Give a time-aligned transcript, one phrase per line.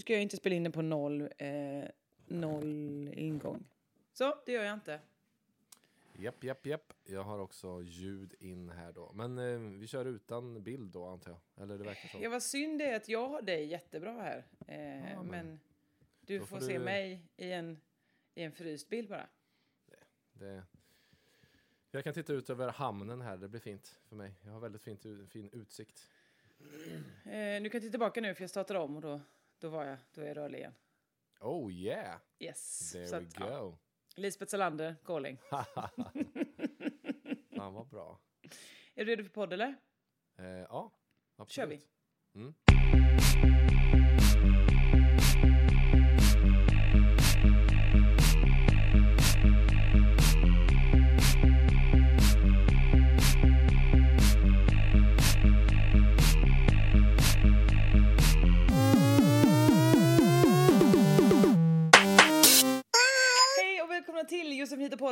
[0.00, 1.84] Nu ska jag inte spela in den på noll, eh,
[2.26, 3.64] noll ingång.
[4.12, 5.00] Så, det gör jag inte.
[6.12, 6.92] Japp, japp, japp.
[7.04, 9.12] Jag har också ljud in här då.
[9.14, 11.62] Men eh, vi kör utan bild då antar jag.
[11.62, 12.18] Eller det verkar så.
[12.22, 14.46] Ja, vad synd det är att jag har dig jättebra här.
[14.66, 15.60] Eh, Ja, men men,
[16.20, 17.80] du får, får se du- mig i en,
[18.34, 19.26] i en fryst bild bara.
[20.32, 20.62] Det...
[21.90, 23.36] Jag kan titta ut över hamnen här.
[23.36, 24.34] Det blir fint för mig.
[24.44, 26.08] Jag har väldigt fint, fin utsikt.
[27.24, 29.20] Eh, du kan titta tillbaka nu för jag startar om och då,
[29.60, 30.74] då, var jag, då är jag rörlig igen.
[31.40, 32.20] Oh yeah!
[32.38, 32.92] Yes.
[32.92, 33.60] There Så we att, ja.
[33.60, 33.78] go.
[34.16, 35.38] Lisbeth Salander, calling.
[37.56, 38.20] Fan vad bra.
[38.94, 39.76] Är du redo för podd eller?
[40.38, 40.92] Eh, ja,
[41.36, 41.52] absolut.
[41.52, 41.82] Kör vi.
[42.34, 42.54] Mm.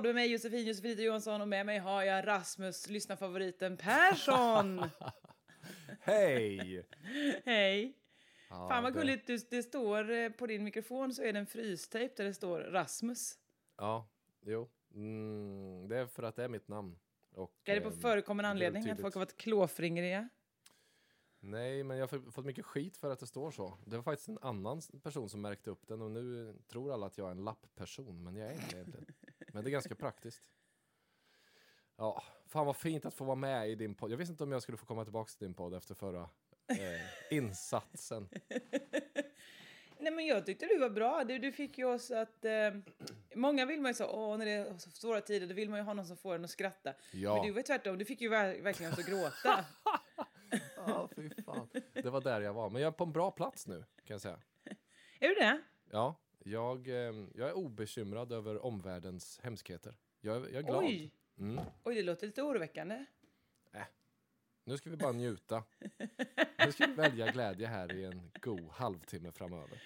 [0.09, 4.84] Med mig Josefin Josefin Johansson och med mig har jag Rasmus, lyssnarfavoriten Persson.
[6.00, 6.87] Hej!
[7.44, 7.94] Hej!
[8.50, 11.38] Ja, Fan vad det- gulligt, du, det står eh, på din mikrofon så är det
[11.38, 13.38] en frystejp där det står Rasmus.
[13.77, 14.09] Ja,
[14.47, 14.69] jo.
[14.94, 16.99] Mm, det är för att det är mitt namn.
[17.32, 20.28] Och, Är det på förekommande det är anledning att folk har varit klåfingriga?
[21.41, 23.78] Nej, men jag har fått- fått mycket skit för att det står så.
[23.87, 27.19] Det var faktiskt en annan person som märkte upp den och nu tror alla att
[27.19, 29.06] jag är en lappperson, men jag är inte egentligen.
[29.58, 30.50] Men det är ganska praktiskt.
[31.96, 34.12] Ja, fan vad fint att få vara med i din podd.
[34.12, 36.20] Jag visste inte om jag skulle få komma tillbaka till din podd efter förra
[36.69, 38.28] eh, insatsen.
[39.98, 41.24] Nej men jag tyckte du var bra.
[41.24, 42.44] Du, du fick ju oss att...
[42.44, 42.52] Eh,
[43.34, 45.78] många vill man ju så, åh när det är så svåra tider, då vill man
[45.78, 46.94] ju ha någon som får en att skratta.
[47.12, 49.64] Ja, Men du var tvärtom, du fick ju ver- verkligen oss att gråta.
[50.76, 51.69] ja fy fan.
[51.92, 52.70] Det var där jag var.
[52.70, 54.40] Men jag är på en bra plats nu, kan jag säga.
[55.20, 55.62] är du det?
[55.90, 56.14] Ja,
[56.50, 56.94] jag, eh,
[57.34, 59.94] jag är obekymrad över omvärldens hemskheter.
[60.20, 60.84] Jag, är- jag är glad.
[60.84, 61.10] Oj!
[61.38, 61.64] Mm.
[61.84, 63.04] Oj, det låter lite oroväckande.
[64.64, 65.64] Nu ska vi bara njuta.
[66.66, 69.82] Nu ska vi välja glädje här i en god halvtimme framöver.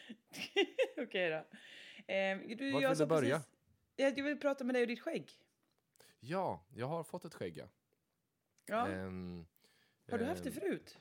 [0.96, 1.36] Okej då.
[2.12, 3.36] Eh, du, Vart vill sa du börja?
[3.96, 5.30] Precis, jag vill prata med dig och ditt skägg.
[6.20, 7.56] Ja, jag har fått ett skägg.
[7.56, 7.68] ja.
[8.66, 8.88] Ja.
[8.88, 9.46] Ehm,
[10.10, 10.98] har du haft det ehm, förut?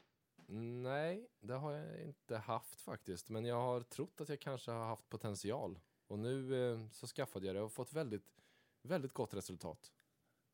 [0.54, 3.30] Nej, det har jag inte haft faktiskt.
[3.30, 5.80] Men jag har trott att jag kanske har haft potential.
[6.08, 8.42] Och nu eh, så skaffade jag det och fått väldigt,
[8.82, 9.92] väldigt gott resultat.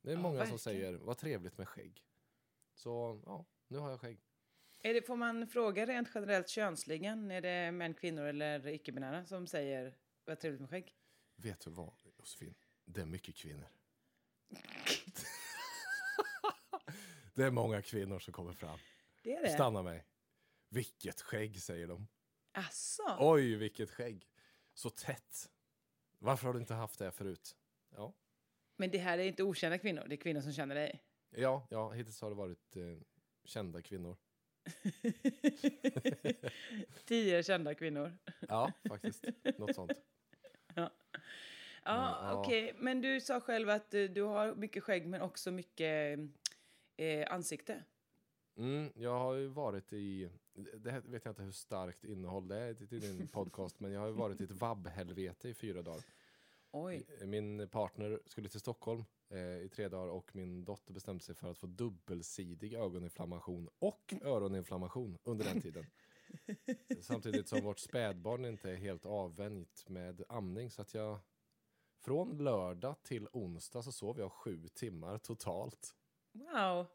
[0.01, 0.59] Det är Ja, många som verkligen.
[0.59, 2.03] säger, vad trevligt med skägg.
[2.73, 4.19] Så ja, nu har jag skägg.
[4.79, 7.31] Är det, får man fråga rent generellt könsligen?
[7.31, 10.95] Är det män, kvinnor eller icke-binära som säger vad trevligt med skägg?
[11.35, 12.55] Vet du vad, Josefin?
[12.85, 13.67] Det är mycket kvinnor.
[17.33, 18.79] det är många kvinnor som kommer fram.
[19.27, 19.49] Det är det?
[19.49, 20.05] Stanna mig.
[20.69, 22.07] Vilket skägg, säger de.
[22.51, 23.17] Asså?
[23.19, 24.27] Oj, vilket skägg.
[24.73, 25.49] Så tätt.
[26.19, 27.55] Varför har du inte haft det förut?
[27.95, 28.13] Ja,
[28.77, 31.03] Men det här är inte okända kvinnor, det är kvinnor som känner dig.
[31.29, 32.97] ja, ja hittills har det varit eh,
[33.43, 34.17] kända kvinnor.
[37.05, 38.17] Tio kända kvinnor.
[38.39, 39.25] Ja, faktiskt.
[39.57, 39.91] Något sånt.
[40.75, 40.91] Ja,
[41.83, 42.33] ja.
[42.33, 42.73] okej.
[42.77, 46.19] Men du sa själv att eh, du har mycket skägg men också mycket
[46.97, 47.83] eh, ansikte.
[48.57, 52.57] Mm, jag har ju varit i, det här vet jag inte hur starkt innehåll det
[52.57, 56.03] är till din podcast, men jag har ju varit i ett vabbhelvete i fyra dagar.
[56.71, 57.05] Oj.
[57.25, 61.51] Min partner skulle till Stockholm eh, i tre dagar och min dotter bestämde sig för
[61.51, 65.85] att få dubbelsidig ögoninflammation och öroninflammation under den tiden.
[67.01, 71.19] Samtidigt som vårt spädbarn inte är helt avvänjt med amning så att jag
[71.99, 75.95] från lördag till onsdag så sov jag sju timmar totalt.
[76.31, 76.85] Wow.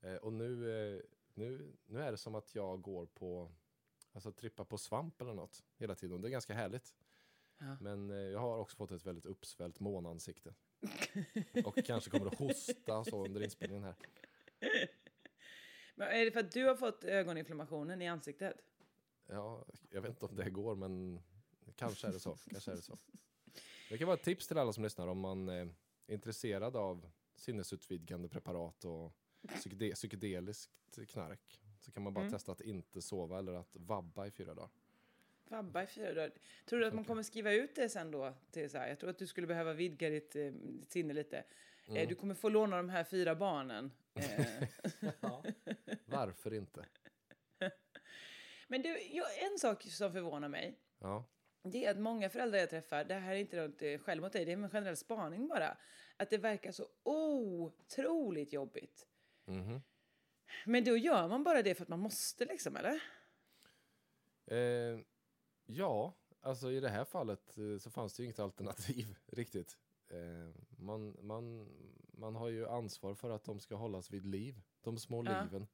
[0.00, 1.02] Eh, och nu, eh,
[1.34, 3.50] nu, nu är det som att jag går på
[4.12, 6.20] Alltså trippa på svamp eller något hela tiden.
[6.20, 6.94] Det är ganska härligt.
[7.58, 7.76] Ja.
[7.80, 10.54] Men eh, jag har också fått ett väldigt uppsvällt månansikte.
[11.64, 13.94] Och kanske kommer att hosta så under inspelningen här.
[15.94, 18.56] Men är det för att du har fått ögoninflammationen i ansiktet?
[19.26, 21.20] Ja, jag vet inte om det går, men
[21.76, 22.36] kanske är det så.
[22.50, 22.98] Kanske är det så.
[23.90, 25.74] Det kan vara ett tips till alla som lyssnar om man är
[26.06, 29.12] intresserad av sinnesutvidgande preparat och
[29.48, 31.60] psykede psykedeliskt knark.
[31.80, 32.32] Så kan man bara Mm.
[32.32, 34.70] testa att inte sova eller att vabba i fyra dagar.
[35.48, 36.32] Vabba i fyra dagar.
[36.64, 38.34] Tror du att man kommer skriva ut det sen då?
[38.50, 38.88] Till så här?
[38.88, 41.44] Jag tror att du skulle behöva vidga ditt, eh, ditt sinne lite.
[41.86, 41.96] Mm.
[42.02, 43.92] Eh, du kommer få låna de här fyra barnen.
[44.14, 44.46] Eh,
[45.20, 45.44] Ja.
[46.06, 46.86] Varför inte?
[48.68, 48.96] men du,
[49.52, 50.78] en sak som förvånar mig.
[50.98, 51.24] Ja.
[51.62, 54.44] Det är att många föräldrar jag träffar, det här är inte något skäll mot dig,
[54.44, 55.76] det är en generell spaning bara.
[56.16, 59.06] Att det verkar så otroligt jobbigt.
[59.50, 59.82] Mhm.
[60.66, 63.02] Men då gör man bara det för att man måste liksom, eller?
[64.46, 65.00] Eh,
[65.66, 69.78] ja, alltså i det här fallet eh, så fanns det ju inget alternativ riktigt.
[70.08, 71.68] Eh, man, man,
[72.12, 75.42] man har ju ansvar för att de ska hållas vid liv, de små Ja.
[75.42, 75.66] liven.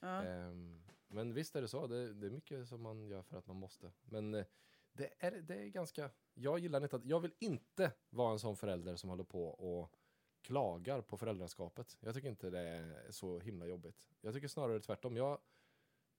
[0.00, 0.22] Ja.
[0.24, 3.46] Ehm, men visst är det så, det, det är mycket som man gör för att
[3.46, 3.92] man måste.
[4.00, 4.44] Men eh,
[4.92, 8.56] det är, det är ganska, jag gillar inte att, jag vill inte vara en sån
[8.56, 9.96] förälder som håller på och
[10.42, 11.96] klagar på föräldraskapet.
[12.00, 13.96] Jag tycker inte det är så himla jobbigt.
[14.20, 15.16] Jag tycker snarare tvärtom.
[15.16, 15.38] Jag,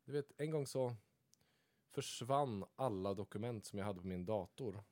[0.05, 0.95] du vet, en gång så
[1.89, 4.83] försvann alla dokument som jag hade på min dator.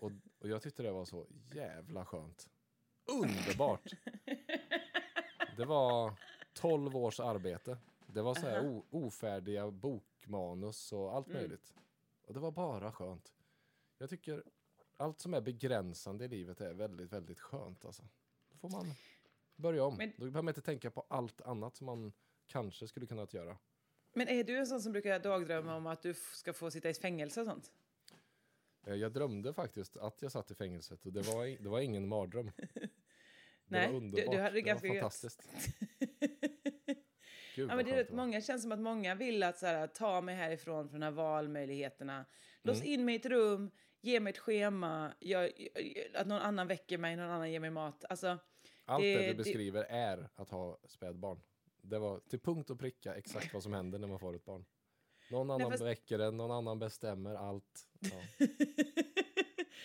[0.00, 2.48] Och, och jag tyckte det var så jävla skönt.
[3.04, 3.92] Underbart!
[5.56, 6.12] Det var
[6.52, 7.78] 12 års arbete.
[8.06, 11.38] Det var så här ofärdiga bokmanus och allt Mm.
[11.38, 11.74] möjligt.
[12.26, 13.32] Och det var bara skönt.
[13.98, 14.44] Jag tycker
[14.96, 18.02] allt som är begränsande i livet är väldigt, väldigt skönt alltså.
[18.50, 18.86] Då får man
[19.56, 19.96] börja om.
[19.96, 22.12] Men- Då behöver man inte tänka på allt annat som man
[22.46, 23.58] kanske skulle kunnat göra.
[24.12, 26.94] Men är du en sån som brukar dagdrömma om att du ska få sitta i
[26.94, 27.72] fängelse och sånt?
[28.86, 32.08] Eh, Jag drömde faktiskt att jag satt i fängelset och det var, det var ingen
[32.08, 32.50] mardröm.
[33.66, 34.34] Det Nej, var du- underbart.
[34.34, 35.42] du hade det det ganska var fantastiskt.
[37.54, 40.20] Gud, Ja, men det är många känns som att många vill att så här, ta
[40.20, 42.24] mig härifrån från de här valmöjligheterna.
[42.62, 42.88] Lås Mm.
[42.92, 43.70] in mig i ett rum,
[44.04, 45.50] ge mig ett schema, jag,
[46.14, 48.04] att någon annan väcker mig, någon annan ger mig mat.
[48.08, 48.38] Alltså,
[48.84, 51.40] Allt det- det, du det- beskriver är att ha spädbarn.
[51.82, 54.64] Det var till punkt och pricka exakt vad som händer när man får ett barn.
[55.30, 57.86] Någon annan fast- väcker en, någon annan bestämmer allt.
[58.00, 58.20] Ja.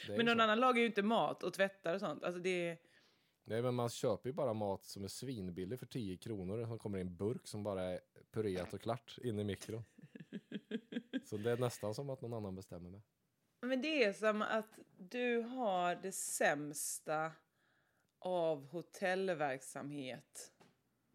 [0.08, 0.44] Det men någon så.
[0.44, 2.24] annan lagar ju inte mat och tvättar och sånt.
[2.24, 2.78] Alltså det,
[3.44, 6.98] Nej, men man köper ju bara mat som är svinbillig för 10 kronor som kommer
[6.98, 8.00] i en burk som bara är
[8.32, 9.84] purerat och klart in i mikron.
[11.26, 13.02] Så det är nästan som att någon annan bestämmer med.
[13.62, 17.32] Men det är som att du har det sämsta
[18.20, 20.52] av hotellverksamhet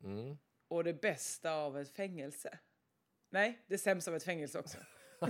[0.04, 0.36] Mm.
[0.68, 2.58] och det bästa av ett fängelse.
[3.30, 4.78] Nej, det sämsta av ett fängelse också.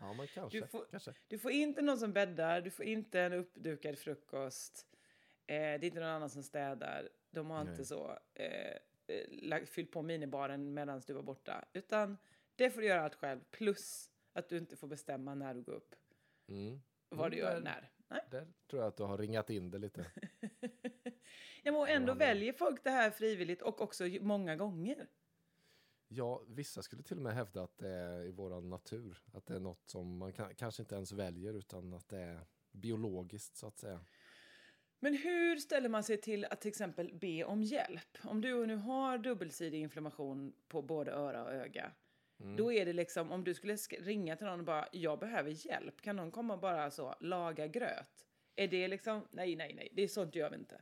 [0.00, 0.12] Ja.
[0.16, 0.60] men kanske.
[0.60, 1.14] Du får- kanske.
[1.28, 4.86] Du får inte någon som bäddar, du får inte en uppdukad frukost.
[5.46, 7.08] Eh, det är inte någon annan som städar.
[7.30, 7.84] De har inte Nej.
[7.84, 8.76] så eh,
[9.56, 11.64] eh, fyllt på minibaren medan du var borta.
[11.72, 12.18] Utan
[12.56, 13.40] det får du göra allt själv.
[13.50, 15.94] Plus att du inte får bestämma när du går upp.
[16.48, 16.80] Mm.
[17.08, 17.90] Vad du Mm, gör där- när.
[18.08, 18.20] Nej.
[18.30, 20.06] Där tror jag att du har ringat in det lite.
[21.64, 25.08] Ja, och ändå väljer folk det här frivilligt och också många gånger.
[26.08, 29.22] Ja, vissa skulle till och med hävda att det är i våran natur.
[29.32, 32.46] Att det är något som man kan, kanske inte ens väljer utan att det är
[32.72, 34.04] biologiskt så att säga.
[35.00, 38.18] Men hur ställer man sig till att till exempel be om hjälp?
[38.24, 41.92] Om du nu har dubbelsidig inflammation på både öra och öga.
[42.40, 42.56] Mm.
[42.56, 45.66] Då är det liksom, om du skulle sk- ringa till någon och bara, jag behöver
[45.66, 46.00] hjälp.
[46.00, 48.26] Kan någon komma och bara så, laga gröt?
[48.56, 50.80] Är det liksom, nej, nej, nej, det är sånt gör vi inte.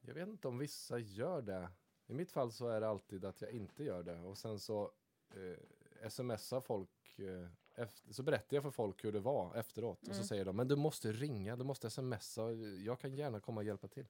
[0.00, 1.68] Jag vet inte om vissa gör det.
[2.06, 4.20] I mitt fall så är det alltid att jag inte gör det.
[4.20, 4.92] Och sen så
[5.34, 7.18] eh, smsar folk.
[7.18, 10.08] Eh, efter, så berättar jag för folk hur det var efteråt.
[10.08, 12.52] Och så säger de, men du måste ringa, du måste smsa.
[12.84, 14.06] Jag kan gärna komma och hjälpa till.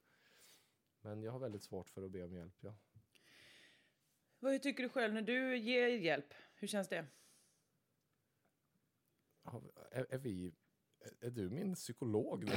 [1.01, 2.73] Men jag har väldigt svårt för att be om hjälp, ja.
[4.43, 6.33] Vad tycker du själv när du ger hjälp?
[6.55, 7.05] Hur känns det?
[9.91, 10.53] Är, är vi...
[11.21, 12.51] Är du min psykolog nu?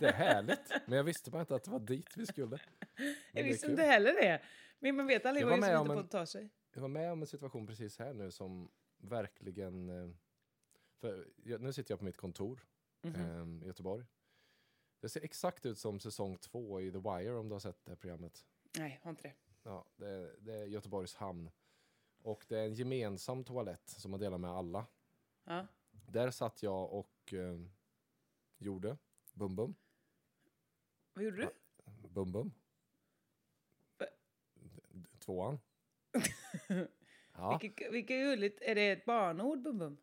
[0.00, 0.72] det är härligt.
[0.86, 2.58] Men jag visste bara inte att det var dit vi skulle.
[2.96, 4.42] Men Jag visste inte heller det.
[4.78, 6.50] Men man vet aldrig vad som inte en- att ta sig.
[6.74, 9.88] Jag var med om en situation precis här nu som verkligen...
[9.88, 10.10] eh,
[11.00, 12.66] För jag, nu sitter jag på mitt kontor
[13.02, 13.58] Mhm.
[13.60, 14.04] eh, i Göteborg.
[15.00, 17.96] Det ser exakt ut som säsong två i The Wire om du har sett det
[17.96, 18.44] programmet.
[18.78, 19.34] Nej, har inte det.
[19.66, 21.50] Ja, det, är- det är Göteborgs hamn.
[22.22, 24.86] Och det är en gemensam toalett som man delar med alla.
[25.44, 25.66] Ja.
[25.90, 27.60] Där satt jag och eh,
[28.58, 28.96] gjorde
[29.32, 29.74] bum bum.
[31.12, 31.50] Vad gjorde du?
[32.08, 32.52] Bum bum.
[33.98, 34.06] Va?
[34.90, 35.58] D- Tvåan.
[37.38, 38.62] Ja, Vilket, vilket gulligt.
[38.62, 39.96] Är det ett barnord, bum bum?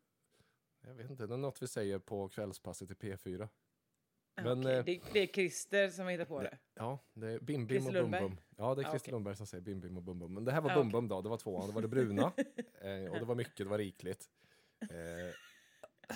[0.82, 3.48] jag vet inte, det är något vi säger på kvällspasset i P4.
[4.36, 4.78] Ah, Men, okej.
[4.78, 6.58] eh, det, det är Christer som hittar på det.
[6.74, 8.12] Ja, det är Bim Bim och Bum?
[8.12, 8.38] Bum.
[8.58, 9.12] Ja, det är Ah, Christer okej.
[9.12, 10.34] Lundberg som säger Bim Bim och Bum Bum.
[10.34, 10.92] Men det här var Ah, Bum okej.
[10.92, 11.68] Bum då, det var tvåan.
[11.68, 12.22] Det var det bruna.
[12.82, 14.30] eh, och det var mycket, det var rikligt.
[14.82, 15.36] Eh,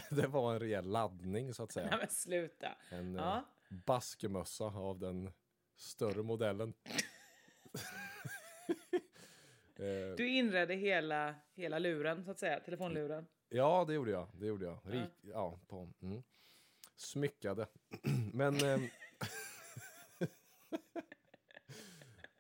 [0.16, 1.98] det var en rejäl laddning så att Nej säga.
[1.98, 2.68] men sluta.
[2.92, 3.44] En eh, Ja.
[3.70, 5.32] baskemössa av den
[5.76, 6.74] större modellen.
[9.76, 12.60] eh, Du inredde hela, hela luren, så att säga.
[12.60, 13.28] Telefonluren.
[13.50, 14.28] Ja, det gjorde jag.
[14.34, 14.80] Det gjorde jag.
[14.84, 15.60] Rik, ja.
[15.68, 16.24] på, mm.
[16.98, 17.68] Smyckade.
[18.34, 18.56] Men...
[18.66, 18.88] ehm,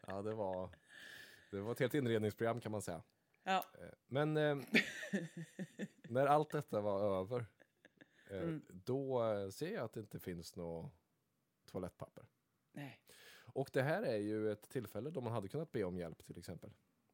[0.07, 0.69] ja, det var...
[1.51, 3.01] Det var ett helt inredningsprogram kan man säga.
[3.43, 3.63] Ja.
[3.73, 4.63] Eh, Men ehm,
[6.09, 7.45] när allt detta var över,
[8.29, 8.61] eh, Mm.
[8.69, 10.91] då eh, ser jag att det inte finns något
[11.65, 12.25] toalettpapper.
[12.71, 12.99] Nej.
[13.53, 16.37] Och det här är ju ett tillfälle då man hade kunnat be om hjälp till
[16.37, 16.69] exempel.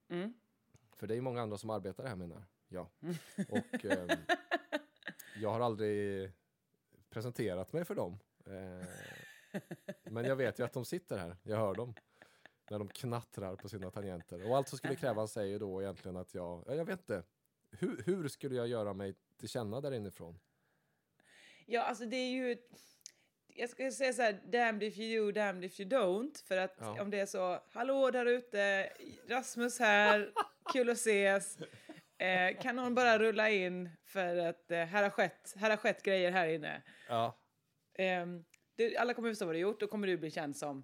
[0.10, 0.34] Mm.
[0.96, 2.88] För det är ju många andra som arbetar här menar jag.
[3.02, 3.16] Mm.
[3.50, 4.10] Och ehm,
[5.42, 6.32] jag har aldrig
[7.14, 8.20] presenterat mig för dem.
[8.46, 8.88] Eh,
[10.04, 11.94] men jag vet ju att de sitter här, jag hör dem.
[12.70, 14.50] När de knattrar på sina tangenter.
[14.50, 17.24] Och allt som skulle krävas är ju då egentligen att jag, ja, jag vet inte.
[17.72, 20.40] Hur, hur skulle jag göra mig till känna där inifrån?
[21.66, 22.58] Ja, alltså det är ju...
[23.48, 26.46] Jag ska säga så här, damned if you do, damned if you don't.
[26.46, 27.02] För att Ja.
[27.02, 28.90] om det är så, hallå där ute,
[29.28, 30.34] Rasmus här,
[30.74, 31.58] kul att ses.
[32.18, 36.04] Eh, kan någon bara rulla in för att eh, här, har skett, här har skett
[36.04, 36.82] grejer här inne.
[37.10, 37.38] Ja.
[37.94, 40.84] Ehm, du, alla kommer förstå vad du gjort, då kommer du bli känd som...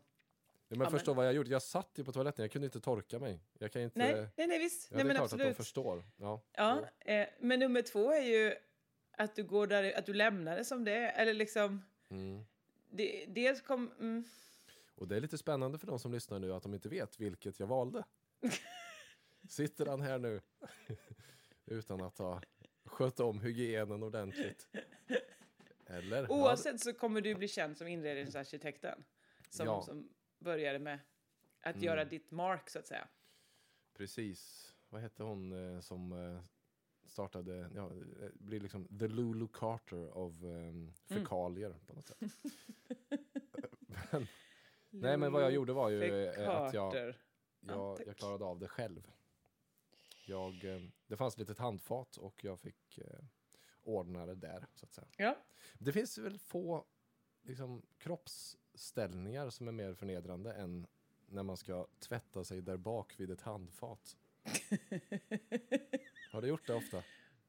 [0.68, 1.50] Ja, men Ja, förstå men- vad jag gjorde.
[1.50, 3.40] Jag satt ju på toaletten, jag kunde inte torka mig.
[3.60, 4.00] Jag kan inte...
[4.00, 4.88] Nej, nej, nej visst.
[4.92, 5.48] ja, nej, det är klart att absolut.
[5.48, 6.04] de förstår.
[6.18, 6.42] Ja.
[6.54, 8.56] Ja, eh, men nummer två är ju
[9.12, 11.22] att du går där, att du lämnar det som det är.
[11.22, 12.46] Eller liksom, Mm.
[12.90, 13.92] det, dels kom...
[14.00, 14.24] Mm,
[14.96, 17.60] Och det är lite spännande för de som lyssnar nu att de inte vet vilket
[17.60, 18.04] jag valde.
[19.50, 20.42] Sitter han här nu
[21.66, 22.42] utan att ha
[22.86, 24.68] skött om hygienen ordentligt?
[25.86, 26.32] Eller?
[26.32, 29.04] Oavsett så kommer du bli känd som inredningsarkitekten.
[29.50, 29.82] Som, Ja.
[29.82, 31.00] som började med
[31.62, 31.86] att Mm.
[31.86, 33.08] göra ditt mark, så att säga.
[33.94, 34.74] Precis.
[34.90, 36.42] Vad hette hon eh, som eh,
[37.08, 37.86] startade, ja,
[38.22, 40.88] eh, blir liksom the Lulu Carter av Mm.
[40.88, 42.18] eh, fekalier på något sätt.
[44.12, 44.28] men,
[44.90, 47.18] nej men vad jag gjorde var ju eh, att jag, Carter.
[47.60, 49.12] jag, jag klarade av det själv.
[50.30, 53.20] Jag, eh, det fanns ett litet handfat och jag fick eh,
[53.82, 55.08] ordna det där så att säga.
[55.18, 55.38] Ja,
[55.80, 56.86] Det finns väl få
[57.42, 60.88] liksom, kroppsställningar som är mer förnedrande än
[61.28, 64.18] när man ska tvätta sig där bak vid ett handfat.
[66.32, 67.04] Har du gjort det ofta?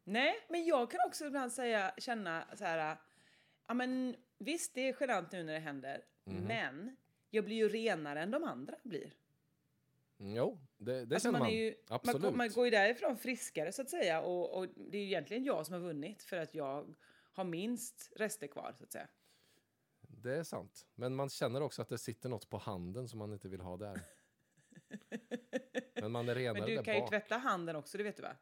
[0.04, 2.96] Nej, men jag kan också ibland säga, känna så här,
[3.66, 6.44] ja men visst det är genant nu när det händer, Mhm.
[6.44, 6.96] men
[7.30, 9.14] jag blir ju renare än de andra blir.
[10.22, 11.48] Jo, det, det Alltså känner man.
[11.48, 12.34] är ju, man, Absolut.
[12.34, 15.66] man går ju därifrån friskare så att säga och, och det är ju egentligen jag
[15.66, 16.94] som har vunnit för att jag
[17.32, 19.08] har minst rester kvar så att säga.
[20.00, 20.86] Det är sant.
[20.94, 23.76] Men man känner också att det sitter något på handen som man inte vill ha
[23.76, 24.00] där.
[25.94, 27.10] Men man är renare Men du där kan ju bak.
[27.10, 28.36] tvätta handen också, det vet du va?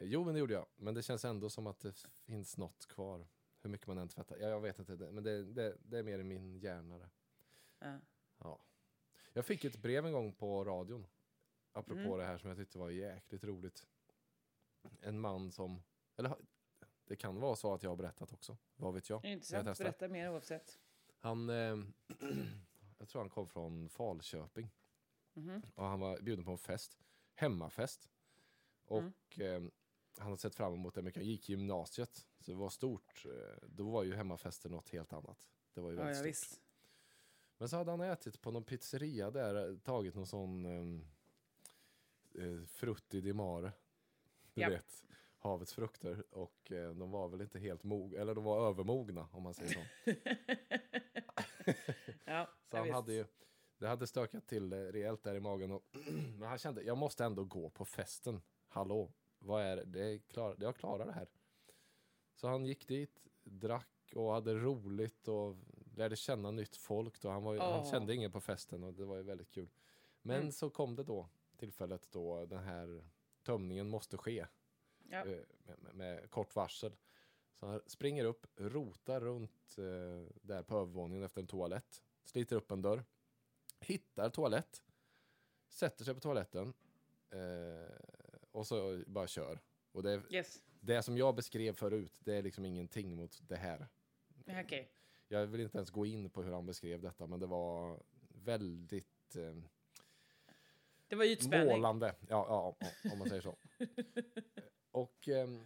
[0.00, 0.66] Jo, men det gjorde jag.
[0.76, 3.26] Men det känns ändå som att det finns något kvar.
[3.62, 4.36] Hur mycket man än tvättar.
[4.36, 6.98] Ja, jag vet inte, men det, det, det är mer i min hjärna.
[6.98, 7.08] det.
[7.78, 7.98] Ja.
[8.38, 8.64] Ja.
[9.32, 11.06] Jag fick ett brev en gång på radion.
[11.72, 12.18] Apropå Mm.
[12.18, 13.86] det här som jag tyckte var jäkligt roligt.
[15.00, 15.82] En man som,
[16.16, 16.36] eller
[17.04, 18.56] det kan vara så att jag har berättat också.
[18.76, 19.24] Vad vet jag?
[19.24, 19.84] Intressant, testar.
[19.84, 20.78] berätta mer oavsett.
[21.18, 21.76] Han, eh,
[22.98, 24.70] jag tror han kom från Falköping.
[25.34, 25.62] Mhm.
[25.74, 26.98] Och han var bjuden på en fest.
[27.34, 28.10] Hemmafest.
[28.84, 29.02] Och
[29.36, 29.66] Mm.
[29.66, 29.72] eh,
[30.18, 31.20] han hade sett fram emot det mycket.
[31.22, 32.26] Han gick i gymnasiet.
[32.40, 33.26] Så det var stort.
[33.26, 35.48] Eh, då var ju hemmafester något helt annat.
[35.74, 36.61] Det var ju väldigt ja, stort.
[37.62, 41.06] Men så hade han ätit på någon pizzeria där, eh, tagit någon sån um,
[42.34, 43.72] eh, frutti di mare.
[44.54, 44.72] Du Japp.
[44.72, 45.04] vet,
[45.38, 46.24] havets frukter.
[46.30, 49.72] Och eh, de var väl inte helt mogna, eller de var övermogna om man säger
[49.72, 49.80] så.
[52.24, 52.94] ja, Så han visst.
[52.94, 53.24] hade ju,
[53.78, 55.70] det hade stökat till det rejält där i magen.
[55.72, 55.82] Och,
[56.38, 58.42] men han kände, jag måste ändå gå på festen.
[58.68, 59.84] Hallå, vad är det?
[59.84, 61.28] det är klar, jag klarar det här.
[62.34, 65.56] Så han gick dit, drack och hade roligt och
[65.96, 67.20] lärde känna nytt folk.
[67.20, 67.28] Då.
[67.30, 69.68] Han, var, ju- han kände ingen på festen och det var ju väldigt kul.
[70.22, 70.52] Men Mm.
[70.52, 73.04] så kom det då tillfället då den här
[73.42, 74.46] tömningen måste ske
[75.08, 75.18] Ja.
[75.26, 76.96] eh, med, med, med kort varsel.
[77.54, 82.70] Så han springer upp, rotar runt eh, där på övervåningen efter en toalett, sliter upp
[82.70, 83.04] en dörr,
[83.80, 84.82] hittar toalett,
[85.68, 86.74] sätter sig på toaletten
[87.30, 87.96] eh,
[88.50, 89.58] och så bara kör.
[89.92, 93.86] Och det, Yes, det som jag beskrev förut, det är liksom ingenting mot det här.
[94.64, 94.92] Okej.
[95.32, 99.36] Jag vill inte ens gå in på hur han beskrev detta, men det var väldigt...
[99.36, 99.54] Eh,
[101.08, 101.76] Det var ytspänning.
[101.76, 103.56] Målande, ja, ja, om man säger så.
[104.90, 105.64] och, ehm,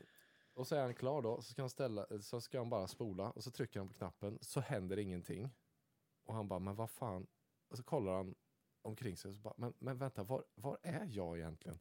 [0.55, 3.31] och så är han klar då, så ska, han ställa, så ska han bara spola
[3.31, 5.51] och så trycker han på knappen, så händer ingenting.
[6.25, 7.27] Och han bara, men vad fan?
[7.69, 8.35] Och så kollar han
[8.83, 11.79] omkring sig och så bara, men, men vänta, var, var är jag egentligen?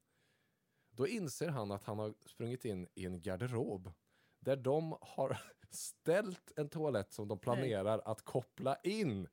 [0.89, 3.91] Då inser han att han har sprungit in i en garderob
[4.39, 5.41] där de har
[5.73, 9.27] ställt en toalett som de planerar att koppla in.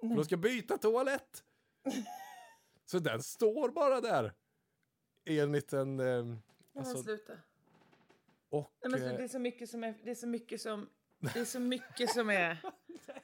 [0.00, 1.44] För de ska byta toalett!
[2.84, 4.32] Så den står bara där.
[5.24, 6.00] I en liten...
[6.00, 6.36] Eh,
[6.74, 7.32] alltså, sluta.
[8.48, 8.72] och...
[8.80, 9.94] Nej, men så, eh, det är så mycket som är...
[10.04, 10.88] Det är så mycket som...
[11.18, 12.58] Det är så mycket som är...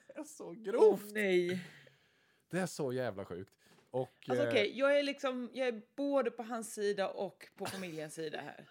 [0.07, 1.12] det är så grovt!
[1.12, 1.66] nej.
[2.50, 3.52] Det är så jävla sjukt.
[3.90, 4.28] Och...
[4.28, 5.50] Alltså eh, okej, jag är liksom...
[5.52, 8.69] Jag är både på hans sida och på familjens sida här.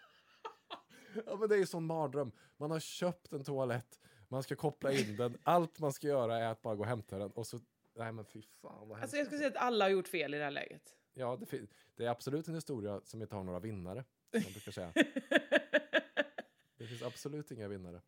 [1.25, 2.31] Ja, men det är ju sån mardröm.
[2.57, 5.37] Man har köpt en toalett, man ska koppla in den.
[5.43, 7.31] Allt man ska göra är att bara gå och hämta den.
[7.31, 7.59] Och så...
[7.95, 9.01] Nej men fy fan vad.
[9.01, 10.95] Alltså jag skulle säga att alla har gjort fel i det här läget.
[11.13, 11.61] Ja, det,
[11.95, 14.03] det är absolut en historia som inte har några vinnare.
[14.31, 14.93] Som man brukar säga.
[16.77, 18.01] Det finns absolut inga vinnare.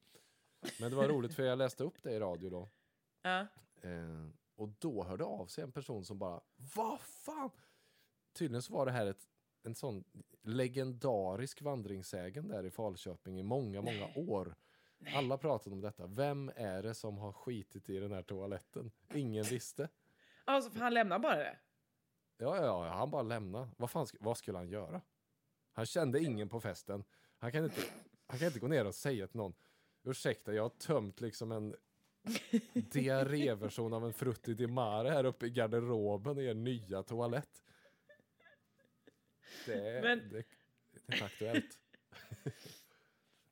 [0.79, 2.69] Men det var roligt för jag läste upp det i radio då.
[3.21, 3.47] Ja.
[3.81, 6.41] Eh, och då hörde av sig en person som bara,
[6.75, 7.49] vad fan?
[8.33, 9.27] Tydligen så var det här ett,
[9.63, 10.03] en sån
[10.41, 14.55] legendarisk vandringssägen där i Falköping i många, många år.
[15.15, 16.07] Alla pratade om detta.
[16.07, 18.91] Vem är det som har skitit i den här toaletten?
[19.13, 19.89] Ingen visste.
[20.45, 21.57] Alltså för han lämnar bara det.
[22.37, 23.69] Ja, ja, ja, han bara lämnade.
[23.77, 25.01] Vad, fan, vad skulle han göra?
[25.71, 27.03] Han kände ingen på festen.
[27.37, 27.81] Han kan inte,
[28.27, 29.53] han kan inte gå ner och säga till någon,
[30.03, 31.75] ursäkta, jag har tömt liksom en
[32.73, 37.62] diarréversion av en Frutti di Mare här uppe i garderoben i er nya toalett.
[39.65, 40.43] Det Men- det,
[40.91, 41.79] det är aktuellt.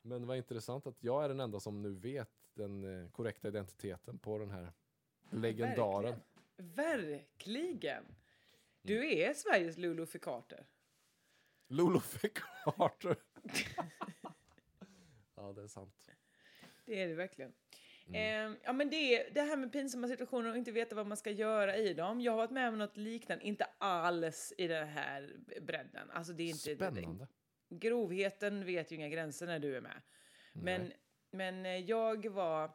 [0.02, 4.20] Men vad intressant att jag är den enda som nu vet den eh, korrekta identiteten
[4.20, 4.74] på den här
[5.30, 6.16] legendaren.
[6.58, 7.12] Verkligen.
[7.12, 8.04] Verkligen.
[8.82, 10.66] Du är Sveriges Lulu Carter.
[11.68, 12.02] Lolo
[12.64, 13.16] Carter.
[15.36, 16.10] ja, det är sant.
[16.86, 17.54] Det är det verkligen.
[18.08, 18.52] Mm.
[18.52, 21.32] Eh, ja, men det, det här med pinsamma situationer och inte veta vad man ska
[21.32, 22.22] göra i dem.
[22.22, 26.12] Jag har varit med om något liknande, inte alls i den här bredden.
[26.12, 27.28] Alltså det är inte, Spännande.
[27.70, 30.02] grovheten vet ju inga gränser när du är med.
[30.54, 30.94] Men,
[31.32, 32.72] men eh, jag var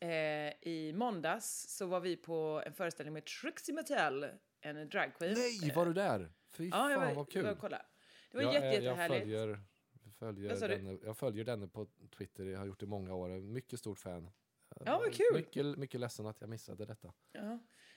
[0.00, 0.08] eh,
[0.60, 4.26] i måndags så var vi på en föreställning med Trixie Mattel,
[4.60, 5.34] en dragqueen.
[5.34, 6.32] Nej, var du där?
[6.50, 7.44] Fy Ja, jag fan var, vad kul.
[7.46, 7.82] Jag kolla.
[8.30, 9.22] Det var jag, jätte, är- jag, jättehärligt.
[9.22, 9.58] följer,
[10.18, 10.68] följer du?
[10.68, 13.28] denne, jag följer denne på Twitter, jag har gjort det i många år.
[13.28, 14.30] Mycket stort fan.
[14.84, 15.26] Ja, vad kul.
[15.34, 17.12] Mycket, mycket ledsen att jag missade detta.
[17.32, 17.40] Ja.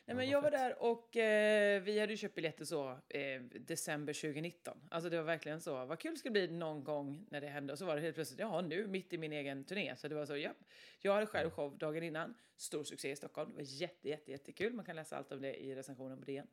[0.09, 0.59] Ja, Nej, men vad jag var fett.
[0.59, 4.77] där och eh, vi hade ju köpt biljetter så eh, december 2019.
[4.91, 7.73] Alltså det var verkligen så, vad kul det bli någon gång när det hände.
[7.73, 9.95] Och så var det helt plötsligt, jaha nu mitt i min egen turné.
[9.95, 10.51] Så det var så, ja.
[10.99, 13.49] Jag hade själv show dagen innan, stor succé i Stockholm.
[13.49, 14.73] Det var jätte, jätte, jättekul.
[14.73, 16.47] Man kan läsa allt om det i recensionen på DN.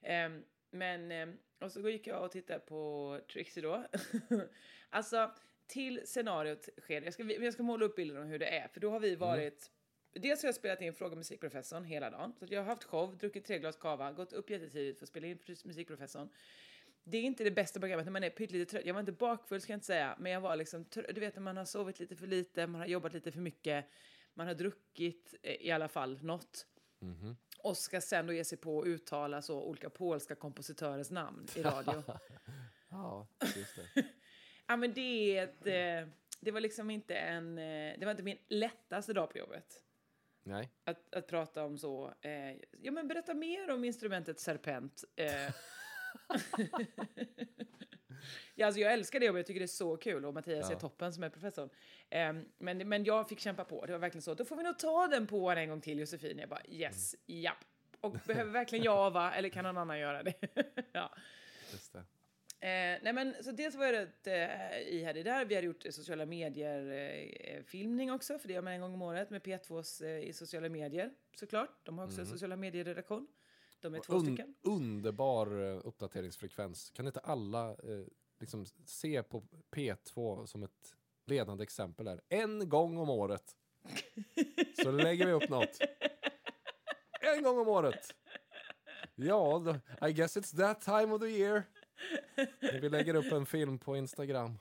[0.00, 3.86] Ehm, men, ehm, och så gick jag och tittade på Trixie då.
[4.90, 5.30] alltså,
[5.66, 8.80] till scenariot sker, jag ska, jag ska måla upp bilden om hur det är, för
[8.80, 9.70] då har vi varit
[10.20, 12.32] Dels har jag spelat in Fråga Musikprofessorn hela dagen.
[12.38, 15.26] Så jag har haft show, druckit tre glas cava, gått upp jättetidigt för att spela
[15.26, 16.28] in Musikprofessorn.
[17.04, 18.86] Det är inte det bästa programmet när man är pyttelite trött.
[18.86, 21.14] Jag var inte bakfull ska jag inte säga, men jag var liksom trött.
[21.14, 23.84] Du vet när man har sovit lite för lite, man har jobbat lite för mycket,
[24.34, 26.66] man har druckit eh, i alla fall något.
[26.98, 27.36] Mhm.
[27.66, 31.62] Och ska sen då ge sig på att uttala så olika polska kompositörers namn i
[31.62, 32.02] radio.
[32.88, 34.04] Ja, just det.
[34.66, 38.22] ja men det är ett, eh, det var liksom inte en, eh, det var inte
[38.22, 39.82] min lättaste dag på jobbet.
[40.42, 40.70] Nej.
[40.84, 42.14] Att, att prata om så.
[42.20, 45.04] Eh, ja, men berätta mer om instrumentet serpent.
[45.16, 45.54] Eh.
[48.54, 50.76] ja, alltså jag älskar det jobbet, jag tycker det är så kul och Mattias Ja.
[50.76, 51.70] är toppen som är professor.
[52.10, 54.34] Eh, men, men jag fick kämpa på, det var verkligen så.
[54.34, 56.38] Då får vi nog ta den på en gång till Josefin.
[56.38, 57.64] Jag bara yes, japp.
[58.00, 60.34] Och behöver verkligen jag va, eller kan någon annan göra det?
[60.92, 61.14] ja.
[61.72, 61.98] Just det.
[62.60, 65.44] Eh, nej men, så dels var jag rätt eh, ihärdig där.
[65.44, 69.30] Vi hade gjort eh, sociala medier-filmning också, för det gör man en gång om året
[69.30, 71.70] med P2s eh, i sociala medier såklart.
[71.82, 73.26] De har också en sociala medier-redaktion.
[73.80, 74.12] De är två.
[74.14, 74.54] Un, stycken.
[74.62, 76.90] underbar eh, uppdateringsfrekvens.
[76.90, 78.06] Kan inte alla eh,
[78.40, 82.20] liksom se på P2 som ett ledande exempel där?
[82.28, 83.56] En gång om året
[84.82, 85.78] så lägger vi upp något.
[87.20, 88.14] En gång om året.
[89.14, 89.74] Ja,
[90.08, 91.62] I guess it's that time of the year.
[92.60, 94.58] När vi lägger upp en film på Instagram.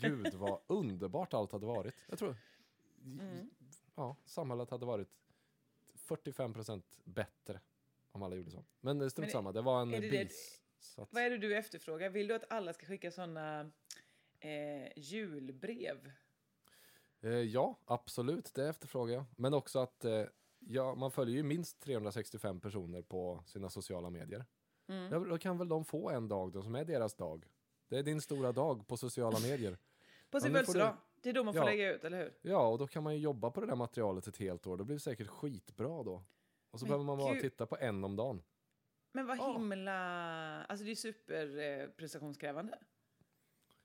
[0.00, 1.94] Gud vad underbart allt hade varit.
[2.08, 2.36] Jag tror
[3.04, 3.50] Mm.
[3.94, 5.08] ja, samhället hade varit
[5.94, 7.60] 45% bättre
[8.14, 8.64] om alla gjorde så.
[8.80, 10.60] Men eh, strunt samma, det var en det det- bis.
[10.78, 12.10] Så att, Vad är det du efterfrågar?
[12.10, 13.60] Vill du att alla ska skicka såna
[14.40, 16.12] eh, julbrev?
[17.20, 19.24] eh, ja, absolut, det efterfrågar jag.
[19.36, 20.24] Men också att eh,
[20.58, 24.44] ja, man följer ju minst 365 personer på sina sociala medier.
[24.88, 25.12] Mm.
[25.12, 27.46] Ja, då kan väl de få en dag då, som är deras dag.
[27.88, 29.78] Det är din stora dag på sociala medier.
[30.30, 30.96] På sin Ja, födelsedag.
[31.22, 31.66] Det är då man får Ja.
[31.70, 32.34] lägga ut, eller hur?
[32.42, 34.76] Ja, och då kan man ju jobba på det där materialet ett helt år.
[34.76, 36.24] Det blir säkert skitbra då.
[36.74, 37.42] Och så Men behöver man bara gud.
[37.42, 38.42] titta på en om dagen.
[39.12, 39.52] Men vad Ja.
[39.52, 39.92] himla...
[40.64, 42.78] Alltså det är superprestationskrävande.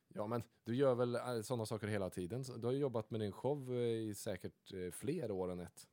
[0.07, 2.43] Ja, men du gör väl sådana saker hela tiden?
[2.45, 5.59] Så Du har ju jobbat med din show eh, i säkert eh, fler år än
[5.59, 5.87] ett.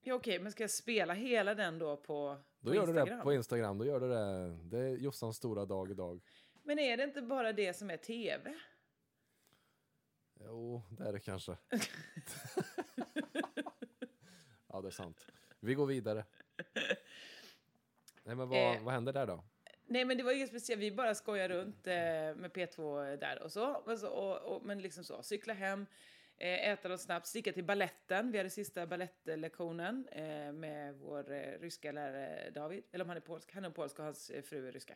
[0.00, 3.18] Ja, okej, men ska jag spela hela den då på, Då på gör du Instagram?
[3.18, 3.78] det på Instagram.
[3.78, 4.58] Då gör du det.
[4.62, 6.20] Det är Jossans stora dag idag.
[6.62, 8.54] Men är det inte bara det som är tv?
[10.40, 11.56] Jo, det är det kanske.
[14.68, 15.26] ja, det är sant.
[15.64, 16.24] Vi går vidare.
[18.24, 18.82] Nej, men vad, Eh.
[18.82, 19.44] vad händer där då?
[19.86, 20.82] Nej, men det var inget speciellt.
[20.82, 23.74] Vi bara skojar runt eh, med P2 där och så.
[23.74, 25.86] Och så och, och, men liksom så, cykla hem,
[26.38, 28.32] eh, äta något snabbt, sticka till balletten.
[28.32, 32.84] Vi hade sista ballettlektionen eh, med vår eh, ryska lärare David.
[32.92, 33.52] Eller om han är polsk.
[33.52, 34.94] Han är polsk och hans eh, fru är ryska.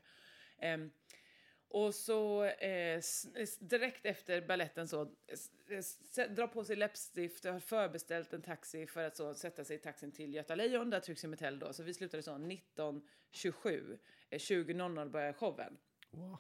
[1.71, 3.01] Och så eh,
[3.61, 9.03] direkt efter balletten så s- s- dra på sig läppstift har förbeställt en taxi för
[9.05, 11.73] att så sätta sig i taxin till Göta Lejon, där Trixie Metell då.
[11.73, 12.31] Så vi slutade så
[13.33, 13.99] 19.27.
[14.31, 15.79] Eh, 20.00 börjar showen.
[16.11, 16.39] Wow.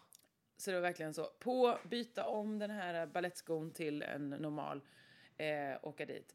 [0.56, 1.24] Så det var verkligen så.
[1.24, 4.80] På, byta om den här balettskon till en normal.
[5.36, 6.34] Eh, åka dit.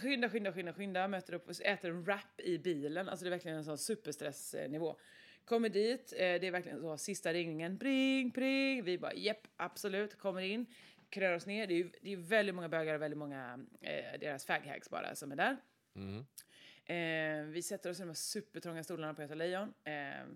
[0.00, 1.08] Skynda, skynda, skynda, skynda.
[1.08, 3.08] Möter upp och äter en wrap i bilen.
[3.08, 4.96] Alltså det är verkligen en sån superstressnivå.
[5.44, 7.78] Kommer dit, eh, det är verkligen så sista ringningen.
[7.78, 8.84] Pring, pring.
[8.84, 10.18] Vi bara jepp, absolut.
[10.18, 10.66] Kommer in,
[11.10, 11.66] krör oss ner.
[11.66, 15.14] Det är ju det är väldigt många bögar och väldigt många eh, deras faghags bara
[15.14, 15.56] som är där.
[15.94, 16.24] Mm.
[16.86, 19.74] Eh, vi sätter oss i de här supertrånga stolarna på Göta Lejon.
[19.84, 20.26] Eh,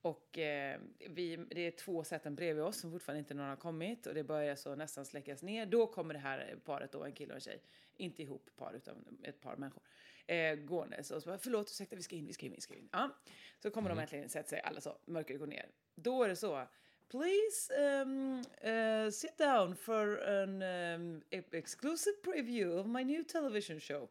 [0.00, 4.06] och eh, vi, det är två säten bredvid oss som fortfarande inte någon har kommit.
[4.06, 5.66] Och det börjar så nästan släckas ner.
[5.66, 7.62] Då kommer det här paret då, en kille och en tjej.
[7.96, 9.82] Inte ihop par, utan ett par människor.
[10.26, 11.10] Eh, gåendes.
[11.10, 12.88] Och så bara, förlåt, ursäkta, vi ska in, vi ska in, vi ska in.
[12.92, 13.10] Ja.
[13.58, 15.68] Så kommer de äntligen, sätter sig, alla så, mörkret går ner.
[15.94, 16.68] Då är det så.
[17.10, 24.08] Please um, uh, sit down for an um, exclusive preview of my new television show.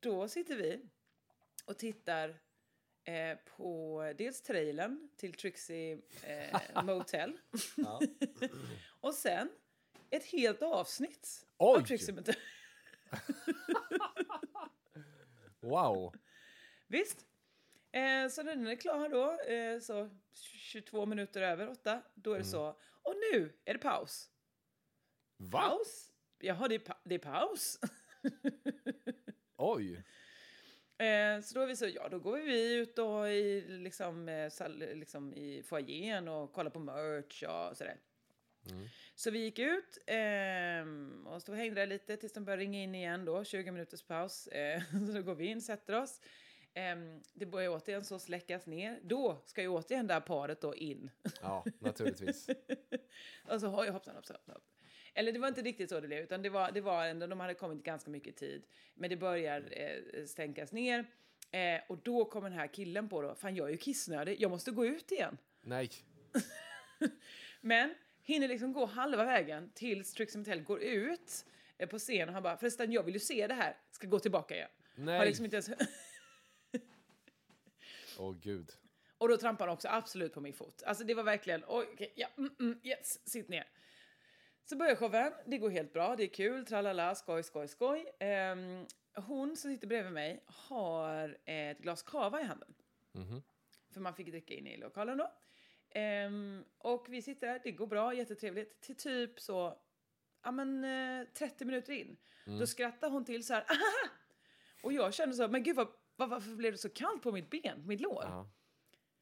[0.00, 0.80] Då sitter vi
[1.64, 2.28] och tittar
[3.04, 7.38] eh, på dels trailern till Trixie eh, Motel
[9.00, 9.48] och sen
[10.10, 11.76] ett helt avsnitt Oj!
[11.76, 12.34] av Trixie Motel.
[15.66, 16.14] Wow!
[16.88, 17.26] Visst?
[17.92, 22.38] Eh, så när den är klar då, eh, så 22 minuter över åtta, då är
[22.38, 22.78] det så.
[23.02, 24.30] Och nu är det paus.
[25.36, 25.60] Va?
[25.60, 26.12] Paus?
[26.38, 27.78] Jaha, det är, pa- det är paus.
[29.56, 30.04] Oj!
[30.98, 34.68] Eh, så då är vi så, ja då går vi ut och i, liksom, eh,
[34.94, 38.00] liksom i foajén och kollar på merch och sådär.
[39.14, 42.82] Så vi gick ut ehm, och stod och hängde där lite tills de började ringa
[42.82, 44.46] in igen då, 20 minuters paus.
[44.46, 46.20] Eh, så då går vi in, sätter oss.
[46.74, 49.00] Ehm, det börjar återigen så släckas ner.
[49.02, 51.10] Då ska ju återigen det här paret då in.
[51.42, 52.48] Ja, naturligtvis.
[53.48, 54.60] Och så oj, hoppsan, hoppsan, hoppsan.
[55.14, 57.40] Eller det var inte riktigt så det blev, utan det var, det var ändå, de
[57.40, 58.66] hade kommit ganska mycket tid.
[58.94, 61.06] Men det börjar eh, stänkas ner.
[61.50, 64.50] Eh, och då kommer den här killen på då, fan jag är ju kissnödig, jag
[64.50, 65.38] måste gå ut igen.
[65.60, 65.90] Nej.
[67.60, 67.94] Men
[68.26, 71.46] hinner liksom gå halva vägen tills Trixie Mattel går ut
[71.78, 74.18] eh, på scen och han bara, förresten jag vill ju se det här, ska gå
[74.18, 74.68] tillbaka igen.
[74.96, 75.26] Har Nej.
[75.26, 75.70] liksom inte ens...
[78.18, 78.72] Åh gud.
[79.18, 80.82] Och då trampar han också absolut på min fot.
[80.86, 83.68] Alltså det var verkligen, oj, okej, ja, mm, mm, yes, sitt ner.
[84.64, 88.06] Så börjar showen, det går helt bra, det är kul, tralala, skoj, skoj, skoj.
[88.18, 92.74] Ehm, hon som sitter bredvid mig har ett glas kava i handen.
[93.12, 93.42] Mhm.
[93.92, 95.32] För man fick dricka in i lokalen då.
[95.96, 98.80] Ehm, och vi sitter där, det går bra, jättetrevligt.
[98.80, 99.78] Till typ så,
[100.42, 102.16] ja men eh, 30 minuter in.
[102.44, 104.10] Då skrattar hon till så här, Ahaha!
[104.82, 107.50] Och jag känner så, men gud vad, vad, varför blev det så kallt på mitt
[107.50, 108.22] ben, på mitt lår?
[108.22, 108.50] Ja.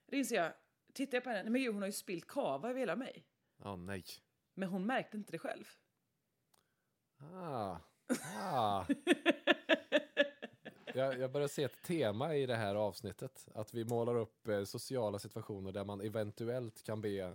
[0.06, 0.52] Då inser jag,
[0.92, 3.26] tittar jag på henne, nej men gud hon har ju spilt kava över hela mig.
[3.56, 4.04] Ja, nej.
[4.54, 5.64] Men hon märkte inte det själv.
[7.20, 7.76] Ah.
[8.36, 8.86] Ah.
[10.94, 13.48] Jag, jag börjar se ett tema i det här avsnittet.
[13.54, 17.32] Att vi målar upp eh, sociala situationer där man eventuellt kan be, eh,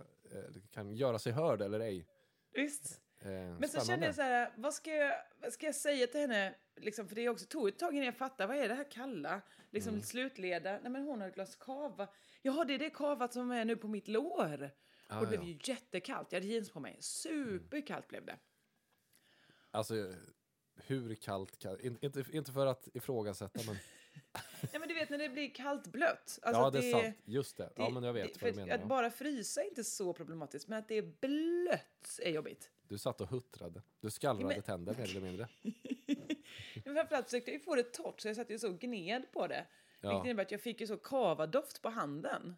[0.70, 2.06] kan göra sig hörd eller ej.
[2.52, 3.00] Visst?
[3.18, 6.20] Eh, Men så kände jag så här, vad ska jag, vad ska jag säga till
[6.20, 6.54] henne?
[6.76, 8.90] Liksom, för det är också tog ett tag innan jag fattade, vad är det här
[8.90, 9.40] kalla?
[9.70, 10.02] Liksom Mm.
[10.02, 12.08] slutleda, nej men hon har ett glas kava.
[12.42, 14.70] Jaha, det är det kavat som är nu på mitt lår.
[15.06, 15.46] Ah, och det blev ja.
[15.46, 16.96] ju jättekallt, jag hade jeans på mig.
[17.00, 18.36] Superkallt blev det.
[19.70, 19.94] Alltså,
[20.90, 21.80] hur kallt kan...
[21.80, 23.76] in- Inte, inte för att ifrågasätta, men...
[24.62, 26.38] Nej men du vet när det blir kallt blött.
[26.42, 27.16] Alltså ja, att det är sant.
[27.24, 27.72] Just det.
[27.76, 28.74] Ja, det- men jag vet det- vad du menar.
[28.74, 28.86] Att ja.
[28.86, 32.70] bara frysa är inte så problematiskt, men att det är blött är jobbigt.
[32.88, 33.82] Du satt och huttrade.
[34.00, 35.48] Du skallrade Men- tänder mer eller mindre.
[36.84, 39.66] Men framförallt försökte jag få det torrt så jag satt ju så gned på det.
[40.00, 40.10] Ja.
[40.10, 42.56] Vilket innebär att jag fick ju så kavadoft på handen.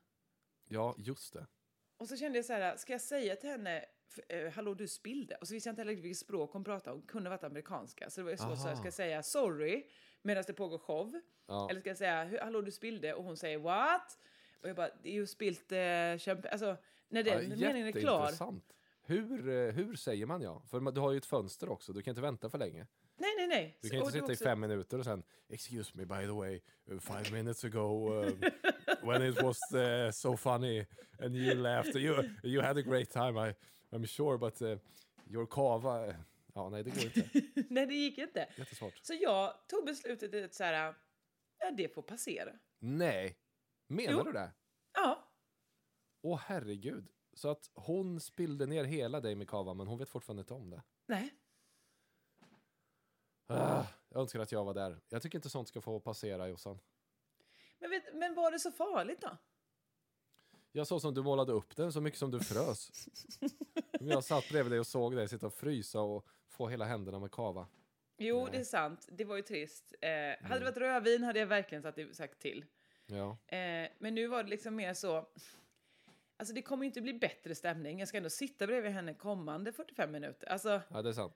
[0.68, 1.46] Ja, just det.
[1.96, 3.84] Och så kände jag så här, ska jag säga till henne,
[4.54, 5.34] hallå du spillde?
[5.34, 8.10] Och så visste jag inte heller vilket språk hon pratade om, kunde varit amerikanska.
[8.10, 8.76] Så det var ju svårt, så Aha.
[8.76, 9.86] ska jag säga sorry
[10.22, 11.20] medan det pågår show?
[11.46, 11.70] Ja.
[11.70, 13.14] Eller ska jag säga, "Hu- hallå du spillde?
[13.14, 14.18] Och hon säger what?
[14.62, 15.78] Och jag bara, ju spilt eh,
[16.18, 16.48] kämpe...
[16.48, 16.76] Alltså,
[17.08, 18.32] när den ja, meningen är klar.
[19.04, 20.62] Hur, eh, hur säger man ja?
[20.70, 22.86] För du har ju ett fönster också, du kan inte vänta för länge.
[23.16, 23.78] Nej, nej, nej.
[23.80, 25.92] Du Så- kan inte och det sitta var i också- fem minuter och sen Excuse
[25.94, 28.40] me by the way, uh, five minutes ago um,
[29.08, 30.86] when it was uh, so funny
[31.20, 33.54] and you laughed, you, you had a great time I,
[33.92, 34.78] I'm sure but uh,
[35.26, 36.14] your kava, uh,
[36.54, 37.30] ja nej det går inte.
[37.70, 38.48] nej, det gick inte.
[38.56, 38.98] Jättesvårt.
[39.02, 40.94] Så jag tog beslutet att så här,
[41.58, 42.52] ja, det får passera.
[42.78, 43.38] Nej,
[43.86, 44.22] menar Jo.
[44.24, 44.50] du det?
[44.92, 45.28] Ja,
[46.22, 47.08] Åh herregud.
[47.34, 50.70] Så att hon spillde ner hela dig med kava men hon vet fortfarande inte om
[50.70, 50.82] det.
[51.06, 51.34] nej.
[53.46, 55.00] Ah, jag önskar att jag var där.
[55.08, 56.78] Jag tycker inte sånt ska få passera Jossan.
[57.78, 59.36] Men, vet, men var det så farligt då?
[60.72, 62.90] Jag såg som du målade upp den så mycket som du frös.
[64.02, 67.18] Men jag satt bredvid dig och såg dig sitta och frysa och få hela händerna
[67.18, 67.66] med kava.
[68.18, 68.40] Jo, Nej.
[68.40, 68.52] Mm.
[68.52, 69.08] det är sant.
[69.12, 69.94] Det var ju trist.
[70.00, 70.10] Eh,
[70.48, 72.64] Hade det varit rödvin hade jag verkligen sagt, sagt till.
[73.06, 75.28] Ja, Eh, men nu var det liksom mer så...
[76.36, 77.98] Alltså det kommer inte bli bättre stämning.
[77.98, 80.48] Jag ska ändå sitta bredvid henne kommande 45 minuter.
[80.48, 81.34] Alltså, ja det är sant.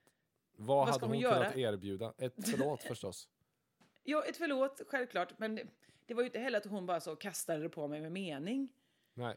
[0.56, 1.72] Vad, Vad hade hon hon kunnat göra?
[1.72, 2.14] erbjuda?
[2.18, 3.28] Ett förlåt förstås.
[4.04, 5.38] ja, ett förlåt, självklart.
[5.38, 5.66] Men det,
[6.06, 8.68] det var ju inte heller att hon bara så kastade det på mig med mening.
[9.14, 9.36] Nej.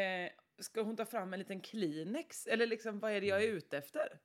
[0.00, 0.30] Eh,
[0.62, 2.46] ska hon ta fram en liten Kleenex?
[2.46, 4.20] Eller liksom, vad är det jag är ute efter?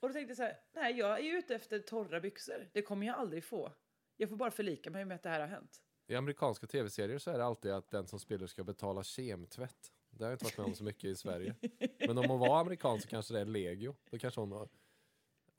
[0.00, 2.70] Och då tänkte jag så här, nej, jag är ute efter torra byxor.
[2.72, 3.72] Det kommer jag aldrig få.
[4.16, 5.82] Jag får bara förlika mig med att det här har hänt.
[6.06, 9.92] I amerikanska tv-serier så är det alltid att den som spiller ska betala kemtvätt.
[10.10, 11.54] Det har jag inte varit med om så mycket i Sverige.
[12.06, 13.96] Men om hon var amerikan så kanske det är legio.
[14.10, 14.68] Då kanske hon har...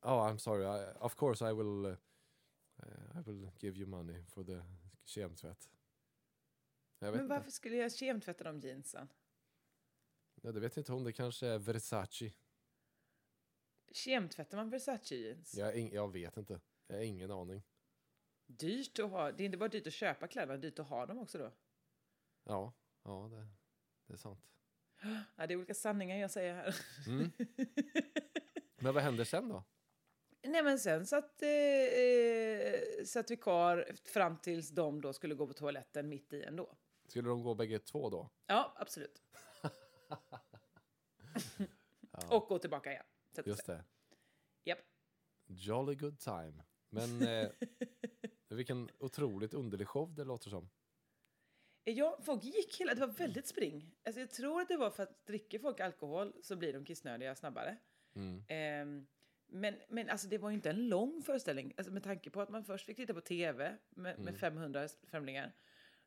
[0.02, 0.64] Oh, I'm sorry.
[0.64, 1.86] I, of course I will...
[1.86, 1.98] Uh,
[3.20, 4.62] I will give you money for the
[5.06, 5.70] kemtvätt.
[7.00, 7.26] Men inte.
[7.26, 9.08] varför skulle jag kemtvätta de jeansen?
[10.46, 11.04] Ja, det vet inte hon.
[11.04, 12.32] Det kanske är Versace.
[13.92, 15.54] Kemtvättar man Versace jeans?
[15.58, 16.62] Jag, ing- jag vet inte.
[16.88, 17.64] Jag har ingen aning.
[18.46, 19.32] Dyrt att ha.
[19.32, 21.52] Det är inte bara dyrt att köpa kläderna, dyrt att ha dem också då.
[22.44, 23.48] Ja, ja det,
[24.08, 24.50] det är sant.
[25.36, 26.76] Ja, det är olika sanningar jag säger här.
[27.08, 27.32] Mm.
[28.76, 29.64] Men vad händer sen då?
[30.46, 35.48] Nej men sen satt, eh, eh, satt vi kvar fram tills de då skulle gå
[35.48, 36.78] på toaletten mitt i ändå.
[37.08, 38.30] Skulle de gå bägge två då?
[38.48, 39.22] Ja, absolut.
[42.30, 43.06] Och gå tillbaka igen.
[43.46, 43.84] Just det.
[44.64, 44.80] Japp.
[45.46, 46.64] Jolly good time.
[46.90, 47.50] Men eh,
[48.50, 50.70] vilken otroligt underlig show det låter som.
[51.84, 52.94] Ja, folk gick hela...
[52.94, 53.96] Det var väldigt spring.
[54.04, 57.36] Alltså, jag tror att det var för att dricker folk alkohol så blir de kissnödiga
[57.36, 57.78] snabbare.
[58.16, 58.44] Mm.
[58.48, 59.08] Ehm,
[59.48, 61.74] men men alltså, det var ju inte en lång föreställning.
[61.78, 64.26] Alltså, med tanke på att man först fick titta på tv med, Mm.
[64.26, 65.52] med 500 främlingar.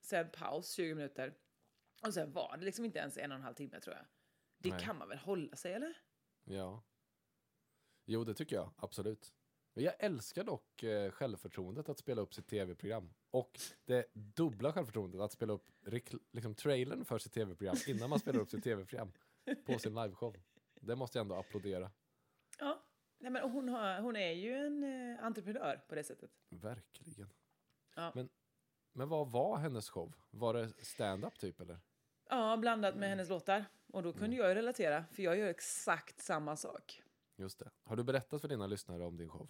[0.00, 1.34] Sen paus 20 minuter.
[2.02, 4.04] Och sen var det liksom inte ens en och en halv timme tror jag.
[4.58, 4.80] Det Nej.
[4.80, 5.98] kan man väl hålla sig eller?
[6.44, 6.82] Ja.
[8.04, 8.72] Jo, det tycker jag.
[8.76, 9.32] Absolut.
[9.74, 13.14] Jag älskar dock eh, självförtroendet att spela upp sitt tv-program.
[13.30, 15.68] Och det dubbla självförtroendet att spela upp
[16.32, 19.12] liksom, trailern för sitt tv-program innan man spelar upp sitt tv-program
[19.66, 20.36] på sin liveshow.
[20.80, 21.90] Det måste jag ändå applådera.
[22.58, 22.82] Ja.
[23.18, 26.30] Nej, men hon, har, hon är ju en eh, entreprenör på det sättet.
[26.48, 27.30] Verkligen.
[27.94, 28.12] Ja.
[28.14, 28.28] Men,
[28.96, 30.12] men vad var hennes show?
[30.30, 31.78] Var det stand-up typ eller?
[32.28, 33.64] Ja, blandat med hennes låtar.
[33.92, 37.02] Och då kunde jag ju relatera, för jag gör exakt samma sak.
[37.36, 37.70] Just det.
[37.84, 39.48] Har du berättat för dina lyssnare om din show?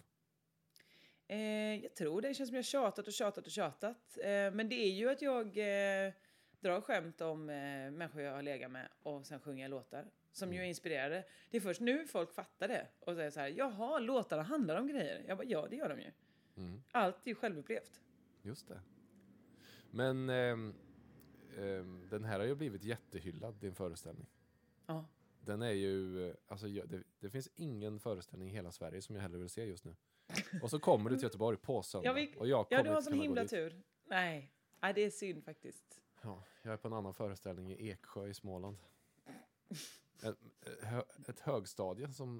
[1.27, 2.27] Eh, jag tror det.
[2.27, 4.17] Det känns som jag tjatat och tjatat och tjatat.
[4.17, 6.13] Eh, men det är ju att jag eh,
[6.59, 7.55] drar skämt om eh,
[7.91, 10.05] människor jag har legat med och sen sjunger jag låtar.
[10.31, 11.23] Som ju är inspirerade.
[11.49, 14.87] Det är först nu folk fattar det och säger så här, jaha, låtarna handlar om
[14.87, 15.23] grejer.
[15.27, 16.11] Jag bara, ja det gör de ju.
[16.57, 16.83] Mm.
[16.91, 18.01] Allt är ju självupplevt.
[18.41, 18.79] Just det.
[19.91, 20.73] Men ehm,
[21.57, 24.27] ehm, den här har ju blivit jättehyllad, din föreställning.
[24.85, 25.05] Ja.
[25.39, 29.15] Den är ju, eh, alltså jag- det, det finns ingen föreställning i hela Sverige som
[29.15, 29.95] jag hellre vill se just nu.
[30.61, 32.05] Och så kommer du till Göteborg på söndag.
[32.09, 33.81] Ja, vi- och jag Ja, du har sån himla tur.
[34.05, 36.01] Nej, Nej det är synd faktiskt.
[36.21, 38.77] Ja, jag är på en annan föreställning i Eksjö i Småland.
[40.23, 42.39] Ett, ett högstadie som...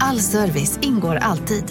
[0.00, 1.64] All service ingår alltid.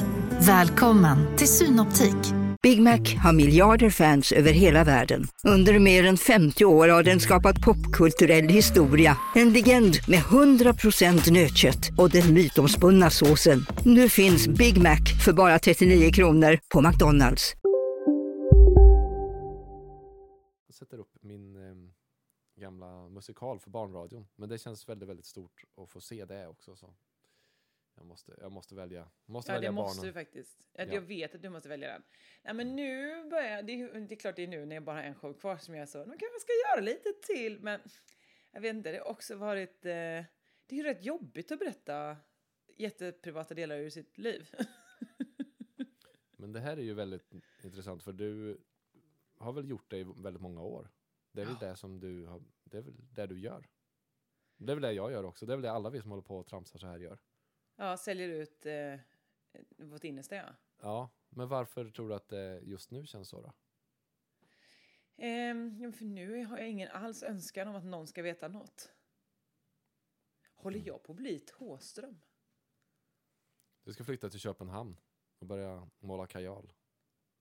[0.48, 2.34] Välkommen till Synoptik.
[2.64, 5.28] Big Mac har miljarder fans över hela världen.
[5.44, 9.18] Under mer än 50 år har den skapat popkulturell historia.
[9.36, 13.66] En legend med 100% nötkött och den mytomspunna såsen.
[13.86, 17.54] Nu finns Big Mac för bara 39 kronor på McDonalds.
[20.68, 24.28] Jag sätter upp min eh, gamla musikal för barnradion.
[24.36, 26.76] Men det känns väldigt, väldigt stort att få se det också.
[26.76, 26.94] Så.
[27.98, 30.14] Jag måste, jag måste välja, måste Ja, välja det måste barnen.
[30.14, 30.60] du faktiskt.
[30.74, 30.84] Ja.
[30.84, 30.94] Ja.
[30.94, 32.04] Jag vet att du måste välja den.
[32.44, 35.04] Nej, men nu börjar det, det är klart det är nu när jag bara har
[35.04, 37.80] en show kvar som jag så, nu kanske ska göra lite till, men
[38.52, 39.92] jag vet inte, det har också varit, eh,
[40.66, 42.18] det är ju rätt jobbigt att berätta
[42.78, 44.56] jätteprivata delar ur sitt liv.
[46.38, 47.32] Men det här är ju väldigt
[47.64, 48.62] intressant för du
[49.38, 50.90] har väl gjort det i väldigt många år.
[51.32, 53.70] Det är väl det som du har, det är väl det du gör.
[54.58, 55.46] Det är väl det jag gör också.
[55.46, 57.20] Det är väl det alla vi som håller på och tramsar så här gör.
[57.78, 59.00] Ja, säljer ut eh,
[59.78, 60.56] vårt innersta, ja.
[60.82, 63.54] Ja, men varför tror du att det just nu känns så då?
[65.18, 68.94] Ehm, för nu har jag ingen alls önskan om att någon ska veta något.
[70.56, 72.22] Håller jag på att bli Thåström?
[73.84, 74.98] Du ska flytta till Köpenhamn
[75.40, 76.74] och börja måla kajal.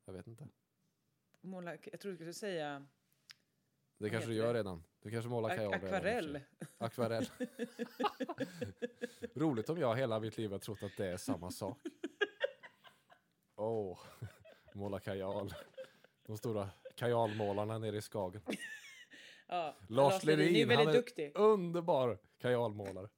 [0.05, 0.49] Jag vet inte.
[1.41, 2.87] Måla, jag tror du skulle säga
[3.99, 4.59] Det kanske du gör det?
[4.59, 4.85] redan.
[5.03, 6.41] Du kanske målar ak- kajal akvarell.
[6.79, 7.31] Akvarell.
[9.35, 11.79] Roligt om jag hela mitt liv har trott att det är samma sak.
[13.57, 13.99] Åh,
[14.75, 15.55] måla kajal.
[16.27, 18.43] De stora kajalmålarna nere i Skagen.
[19.49, 21.33] Ja, Lars Lerin, är han är duktig.
[21.35, 23.09] underbar kajalmålare.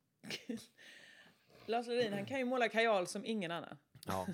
[1.66, 3.78] Lars Lerin, han kan ju måla kajal som ingen annan.
[4.06, 4.26] Ja,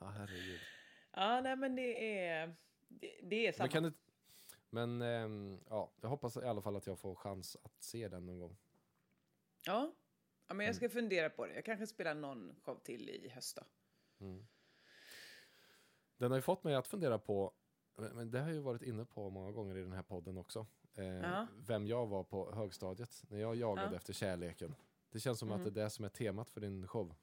[0.00, 0.60] herregud.
[1.16, 2.54] Ja, nej men det är,
[2.88, 3.64] det, det är samma.
[3.64, 3.92] Men, kan du,
[4.70, 8.26] men ehm, ja, jag hoppas i alla fall att jag får chans att se den
[8.26, 8.56] någon gång.
[9.66, 9.92] Ja.
[10.46, 10.74] ja, men jag Mm.
[10.74, 11.54] ska fundera på det.
[11.54, 13.62] Jag kanske spelar någon show till i höst då.
[14.26, 14.46] Mm.
[16.16, 17.52] Den har ju fått mig att fundera på,
[17.96, 20.66] men det har jag ju varit inne på många gånger i den här podden också,
[20.94, 21.46] eh, Ja.
[21.66, 23.96] vem jag var på högstadiet när jag jagade Ja.
[23.96, 24.74] efter kärleken.
[25.10, 27.14] Det känns som att det är det som är temat för din show.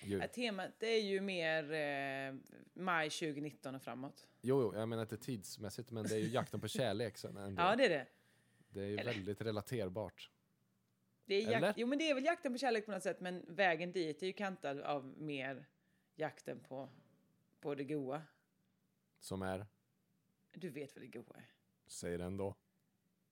[0.00, 0.18] Ju.
[0.18, 2.34] Ja, temat det är ju mer eh,
[2.74, 4.26] maj 2019 och framåt.
[4.40, 7.62] Jo, jo, jag menar inte tidsmässigt, men det är ju jakten på kärlek sen ändå.
[7.66, 8.06] Ja, det är det.
[8.68, 10.30] det är ju eller- väldigt relaterbart.
[11.24, 11.74] det är Eller?
[11.76, 14.26] jo, men det är väl jakten på kärlek på något sätt, men vägen dit är
[14.26, 15.66] ju kantad av mer
[16.16, 16.88] jakten på,
[17.60, 18.22] på det goa.
[19.20, 19.66] Som är,
[20.52, 21.44] Du vet vad det goa är.
[21.86, 22.54] säg den då.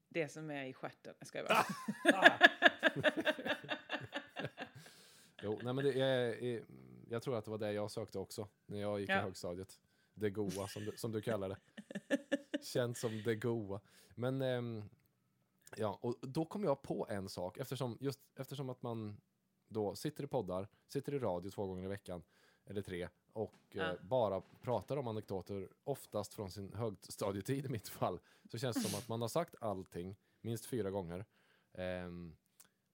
[0.08, 1.14] Det som är i stjärten.
[1.18, 2.38] Jag skojar bara.
[5.46, 6.64] Jo, nej men det är,
[7.08, 9.20] jag tror att det var det jag sökte också när jag gick i Ja.
[9.20, 9.80] högstadiet.
[10.14, 11.58] Det goa som du, som du kallar det.
[12.62, 13.80] Känns som det goa.
[14.14, 14.82] Men ehm,
[15.76, 19.16] ja, och då kom jag på en sak eftersom, just eftersom att man
[19.68, 22.22] då sitter i poddar, sitter i radio två gånger i veckan
[22.64, 23.82] eller tre och Ja.
[23.90, 28.88] eh, bara pratar om anekdoter, oftast från sin högstadietid i mitt fall, så känns det
[28.88, 31.24] som att man har sagt allting minst fyra gånger.
[31.72, 32.36] Ehm,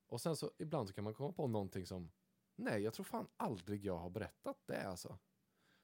[0.07, 2.11] och sen så ibland så kan man komma på någonting som
[2.55, 5.19] Nej, jag tror fan aldrig jag har berättat det alltså.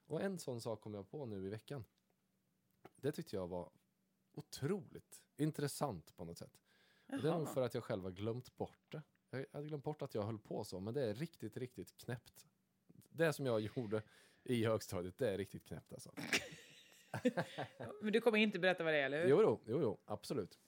[0.05, 1.85] Och en sån sak kom jag på nu i veckan.
[2.95, 3.71] Det tyckte jag var
[4.31, 6.57] otroligt intressant på något sätt.
[7.05, 7.53] Och det är nog Jaha.
[7.53, 9.01] för att jag själv har glömt bort det.
[9.29, 12.47] Jag hade glömt bort att jag höll på så, men det är riktigt, riktigt knäppt.
[13.09, 14.03] Det som jag gjorde
[14.43, 16.11] i högstadiet, det är riktigt knäppt alltså.
[18.01, 19.29] Men du kommer inte berätta vad det är, eller hur?
[19.29, 20.59] Jo, jo, jo, jo absolut.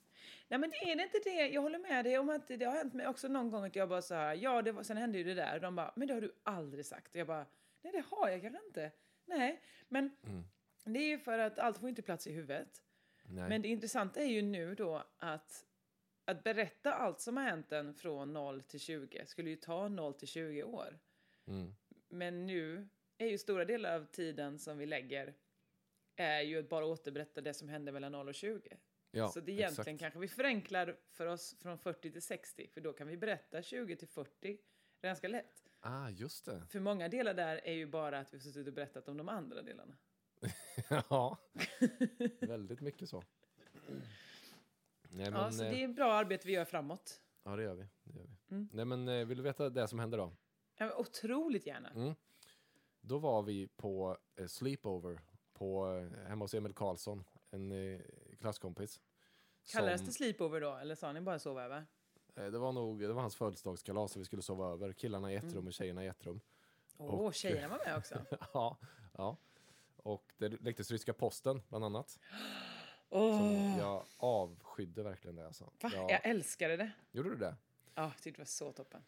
[0.48, 1.48] Nej men det är det inte det.
[1.48, 3.90] Jag håller med dig om att det har hänt mig också någon gång att jag
[3.90, 5.56] bara så här, ja det var, sen hände ju det där.
[5.56, 7.16] Och de bara, men det har du aldrig sagt.
[7.16, 7.46] Och jag bara,
[7.82, 8.92] nej det har jag kanske inte.
[9.26, 10.44] Nej, men Mm.
[10.84, 12.84] det är ju för att allt får inte plats i huvudet.
[13.24, 13.50] Nej.
[13.50, 15.66] Men det intressanta är ju nu då att,
[16.26, 20.14] att berätta allt som har hänt en från 0 till 20 skulle ju ta 0
[20.14, 21.00] till 20 år.
[21.48, 21.76] Mm.
[22.10, 25.34] Men nu är ju stora delar av tiden som vi lägger
[26.16, 28.78] är ju att bara återberätta det som hände mellan 0 och 20.
[29.12, 30.00] Ja, så det egentligen exakt.
[30.00, 33.96] kanske vi förenklar för oss från 40 till 60, för då kan vi berätta 20
[33.96, 34.58] till 40
[35.02, 35.64] ganska lätt.
[35.80, 36.64] Ah, just det.
[36.70, 39.30] För många delar där är ju bara att vi har suttit och berättat om de
[39.30, 39.98] andra delarna.
[41.10, 41.38] ja,
[42.40, 43.24] väldigt mycket så.
[45.10, 47.22] Nej, men, ja, så eh, det är bra arbete vi gör framåt.
[47.44, 47.88] Ja, det gör vi.
[48.04, 48.56] Det gör vi.
[48.56, 48.70] Mm.
[48.74, 50.34] Nej, men eh, vill du veta det som hände då?
[50.78, 51.90] Ja, otroligt gärna.
[51.90, 52.14] Mm.
[53.02, 55.22] Då var vi på eh, sleepover
[55.54, 55.86] på,
[56.28, 57.72] hemma hos Emil Karlsson, en
[58.42, 59.00] klasskompis.
[59.72, 61.86] Kallades som- det sleepover då, eller sa ni bara sova över?
[62.36, 64.94] eh, det var nog, det var hans födelsedagskalas så vi skulle sova över.
[64.94, 65.56] Killarna i ett Mm.
[65.56, 66.42] rum och tjejerna i ett rum.
[66.98, 68.26] Åh, Och- tjejerna var med också.
[68.54, 68.78] ja,
[69.18, 69.38] ja.
[69.98, 72.20] Och det läcktes ryska posten bland annat.
[73.10, 75.64] Som jag avskydde verkligen det alltså.
[75.82, 75.92] va?
[75.94, 76.92] Jag, Jag älskade det.
[77.12, 77.56] Gjorde du det?
[77.96, 79.04] Ja, tyckte det var så toppen.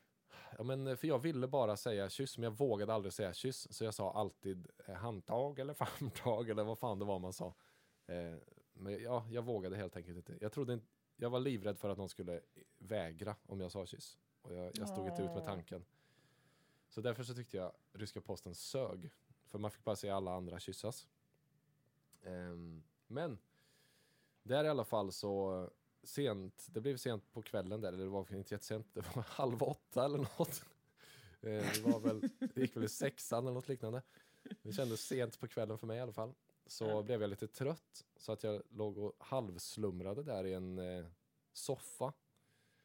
[0.58, 3.74] Ja, men för jag ville bara säga kyss, men jag vågade aldrig säga kyss.
[3.74, 7.54] Så jag sa alltid eh, handtag eller famntag eller vad fan det var man sa.
[8.08, 8.36] Eh,
[8.74, 10.38] men ja, jag vågade helt enkelt inte.
[10.42, 12.42] Jag, trodde inte, jag var livrädd för att någon skulle
[12.78, 14.18] vägra om jag sa kyss.
[14.42, 15.86] Och jag, jag stod inte ut med tanken.
[16.90, 19.12] Så därför så tyckte jag ryska posten sög.
[19.48, 21.08] För man fick bara se alla andra kyssas.
[22.24, 23.38] Ehm, men
[24.44, 25.70] där i alla fall så
[26.04, 29.64] sent, det blev sent på kvällen där, eller det var inte jättesent, det var halv
[29.64, 30.66] åtta eller något.
[31.42, 34.02] Eh, Det var väl, det gick väl i sexan eller något liknande.
[34.62, 36.34] Det kändes sent på kvällen för mig i alla fall.
[36.74, 37.02] Så Ja.
[37.02, 41.06] blev jag lite trött så att jag låg och halvslumrade där i en eh,
[41.52, 42.14] soffa.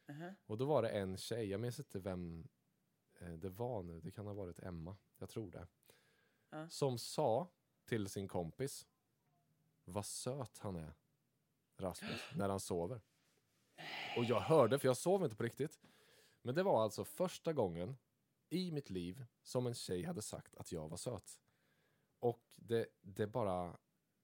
[0.09, 0.35] Aha.
[0.47, 2.49] Och då var det en tjej, jag minns inte vem
[3.21, 5.67] eh, det var nu, det kan ha varit Emma, jag tror det.
[6.51, 6.69] Ja.
[6.69, 7.49] Som sa
[7.85, 8.87] till sin kompis,
[9.85, 10.95] vad söt han är,
[11.77, 13.01] Rasmus, när han sover.
[14.17, 15.81] Och jag hörde, för jag sov inte på riktigt.
[16.43, 17.97] Men det var alltså första gången
[18.49, 21.41] i mitt liv som en tjej hade sagt att jag var söt.
[22.21, 23.77] Och det, det bara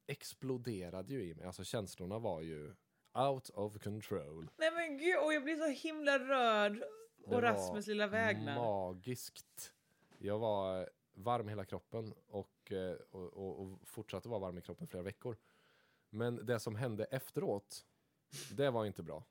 [0.07, 1.47] exploderade ju i mig.
[1.47, 2.75] Alltså känslorna var ju
[3.15, 4.51] out of control.
[4.57, 6.83] Nej men gud, och jag blir så himla rörd.
[7.27, 8.55] Och Rasmus lilla vägnar.
[8.57, 9.73] magiskt.
[10.19, 14.87] Jag var varm hela kroppen och, eh, och, och, och fortsatte vara varm i kroppen
[14.87, 15.37] flera veckor.
[16.11, 17.87] Men det som hände efteråt,
[18.51, 19.25] det var inte bra.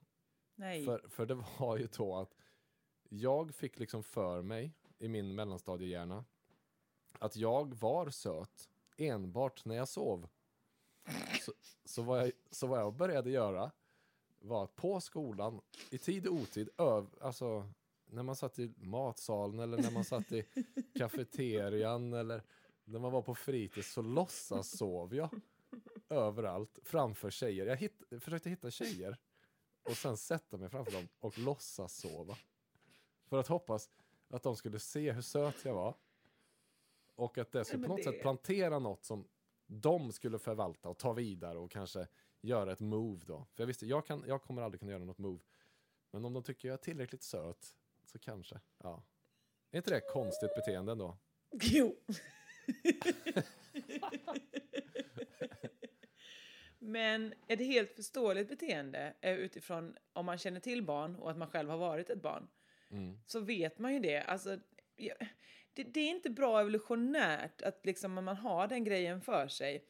[0.56, 0.86] Nej.
[0.86, 2.36] För, för det var ju då att
[3.10, 6.26] jag fick liksom för mig i min mellanstadiehjärna
[7.20, 10.28] att jag var söt enbart när jag sov.
[11.42, 11.54] Så,
[11.86, 13.72] så, vad jag, så vad jag började göra
[14.40, 17.70] var att på skolan, i tid och otid, öv, alltså
[18.06, 20.46] när man satt i matsalen eller när man satt i
[20.98, 22.44] kafeterian eller
[22.84, 25.30] när man var på fritids så låtsas sov jag
[26.10, 27.66] överallt framför tjejer.
[27.66, 29.18] Jag hitt, försökte hitta tjejer
[29.84, 32.38] och sen sätta mig framför dem och låtsas sova.
[33.26, 33.90] För att hoppas
[34.30, 35.96] att de skulle se hur söt jag var.
[37.16, 39.28] Och att det skulle på något det- sätt plantera något som
[39.66, 42.08] de skulle förvalta och ta vidare och kanske
[42.42, 43.46] göra ett move då.
[43.54, 45.40] För jag visste, jag, kan, jag kommer aldrig kunna göra något move.
[46.12, 49.04] Men om de tycker jag är tillräckligt söt så kanske, ja.
[49.72, 51.18] Är inte det konstigt beteende ändå?
[51.62, 51.96] Jo.
[56.80, 61.38] Men är det helt förståeligt beteende eh, utifrån om man känner till barn och att
[61.38, 62.48] man själv har varit ett barn?
[63.26, 64.22] Så vet man ju det.
[64.22, 64.60] Alltså,
[64.96, 65.14] ja,
[65.74, 69.86] det, det är inte bra evolutionärt att liksom man har den grejen för sig.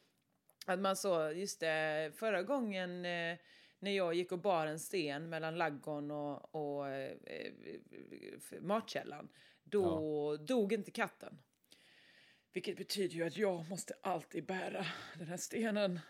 [0.66, 3.38] Att man så, just det, förra gången eh,
[3.78, 7.52] när jag gick och bar en sten mellan laggon och, och eh, eh,
[8.60, 9.28] matkällan,
[9.64, 11.38] då dog inte katten.
[12.52, 14.86] Vilket betyder ju att jag måste alltid bära
[15.18, 16.00] den här stenen.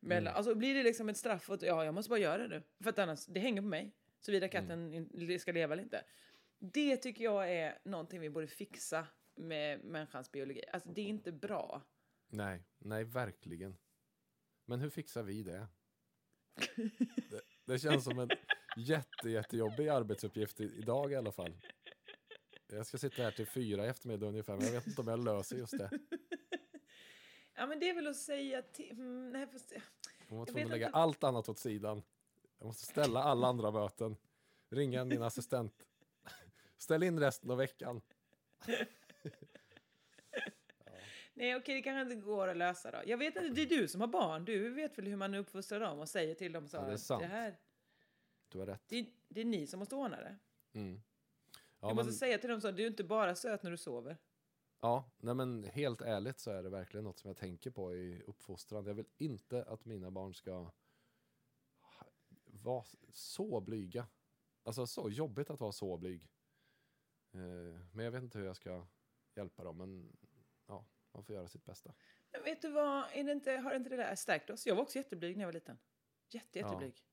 [0.00, 2.62] Mellan, Alltså blir det liksom ett straff att ja, jag måste bara göra det nu.
[2.82, 3.92] För att annars, det hänger på mig.
[4.20, 6.04] Såvida katten in- ska leva eller inte.
[6.58, 9.06] Det tycker jag är någonting vi borde fixa
[9.38, 10.62] med människans biologi.
[10.72, 11.82] Alltså det är inte bra.
[12.28, 13.76] Nej, nej verkligen.
[14.64, 15.66] Men hur fixar vi det?
[17.30, 18.28] Det, det känns som en
[18.76, 21.56] jätte, jättejobbig arbetsuppgift idag i alla fall.
[22.66, 25.24] Jag ska sitta här till fyra i eftermiddag ungefär, men jag vet inte om jag
[25.24, 25.90] löser just det.
[27.54, 28.90] Ja men det är väl att säga till...
[28.90, 29.72] Mm, nej, fast,
[30.28, 30.98] Jag var tvungen att lägga inte.
[30.98, 32.02] allt annat åt sidan.
[32.58, 34.16] Jag måste ställa alla andra möten.
[34.70, 35.86] Ringa min assistent.
[36.76, 38.00] Ställ in resten av veckan.
[41.34, 42.98] nej okej, det kanske inte går att lösa då.
[43.06, 44.44] Jag vet inte, det är du som har barn.
[44.44, 46.96] Du vet väl hur man uppfostrar dem och säger till dem så Ja, det är
[46.96, 47.22] sant.
[47.22, 47.56] det här...
[48.48, 48.82] Du har rätt.
[48.88, 50.38] Det, det är ni som måste ordna det.
[50.72, 51.02] Mm.
[51.80, 53.76] jag Ja, måste men, säga till dem så, du är inte bara söt när du
[53.76, 54.16] sover.
[54.80, 58.22] ja, nej men helt ärligt så är det verkligen något som jag tänker på i
[58.26, 58.86] uppfostran.
[58.86, 60.70] Jag vill inte att mina barn ska
[62.44, 64.06] vara så blyga.
[64.62, 66.28] Alltså så jobbigt att vara så blyg.
[67.32, 68.86] Eh, men jag vet inte hur jag ska
[69.38, 69.76] hjälpa dem.
[69.78, 70.16] Men
[70.66, 71.94] ja, man får göra sitt bästa.
[72.32, 74.66] Men vet du vad, är det inte, har inte det där stärkt oss?
[74.66, 75.78] Jag var också jätteblyg när jag var liten.
[76.30, 76.66] Jätte, Ja.
[76.66, 77.04] jätteblyg.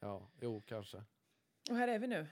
[0.00, 1.04] Ja, jo kanske.
[1.70, 2.26] Och här är vi nu.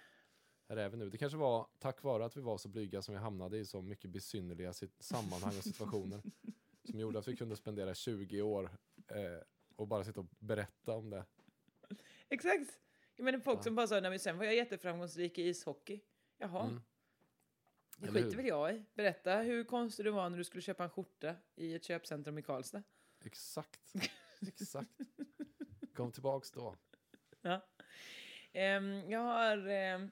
[0.68, 1.10] Här är vi nu.
[1.10, 3.82] Det kanske var tack vare att vi var så blyga som vi hamnade i så
[3.82, 6.22] mycket besynnerliga sammanhang och situationer.
[6.90, 8.70] som gjorde att vi kunde spendera 20 år
[9.08, 9.38] eh,
[9.76, 11.24] och bara sitta och berätta om det.
[12.28, 12.80] Exakt.
[13.16, 13.62] Jag menar folk Ja.
[13.62, 16.00] som bara sa, nej men sen var jag jätteframgångsrik i ishockey.
[16.38, 16.64] Jaha.
[16.64, 16.82] Mm.
[18.04, 18.84] Det skiter väl jag i.
[18.94, 22.42] Berätta hur konstig du var när du skulle köpa en skjorta i ett köpcentrum i
[22.42, 22.82] Karlstad.
[23.24, 23.94] Exakt.
[24.48, 24.90] Exakt.
[25.94, 26.76] Kom tillbaks då.
[27.42, 27.60] Ja.
[28.52, 30.10] Ehm, jag har ehm,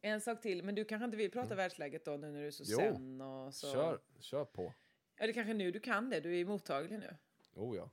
[0.00, 2.50] en sak till, men du kanske inte vill prata världsläget då nu när du är
[2.50, 2.86] så Mm.
[2.86, 2.94] Jo.
[2.96, 3.72] sen och så.
[3.72, 4.72] Kör, kör på.
[5.16, 6.20] Ja, det kanske nu du kan det.
[6.20, 7.16] Du är mottaglig nu.
[7.54, 7.90] Oh ja.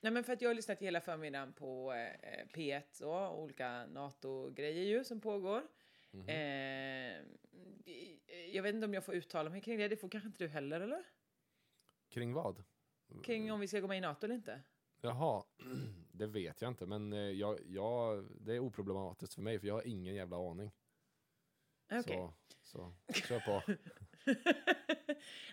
[0.00, 4.84] Nej, men för att jag har lyssnat hela förmiddagen på eh, P1 och olika NATO-grejer
[4.84, 5.62] ju som pågår.
[6.14, 6.28] Mhm.
[6.28, 7.22] Eh,
[8.52, 9.88] jag vet inte om jag får uttala mig kring det.
[9.88, 11.04] Det får kanske inte du heller, eller?
[12.08, 12.64] Kring vad?
[13.24, 14.60] Kring om vi ska gå med i NATO eller inte?
[15.00, 15.44] Jaha,
[16.12, 19.74] det vet jag inte, men eh, jag, jag, det är oproblematiskt för mig, för jag
[19.74, 20.70] har ingen jävla aning.
[21.92, 22.28] Okej.
[22.62, 23.62] Så, så kör på.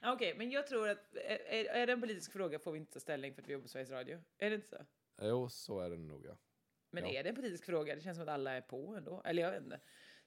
[0.13, 2.99] Okej, men jag tror att är, är det en politisk fråga får vi inte ta
[2.99, 4.23] ställning för att vi jobbar på Sveriges Radio.
[4.37, 4.85] Är det inte så?
[5.21, 6.37] Jo, så är det nog ja.
[6.89, 7.09] Men Ja.
[7.19, 7.95] är det en politisk fråga?
[7.95, 9.21] Det känns som att alla är på ändå.
[9.25, 9.79] Eller jag vet inte.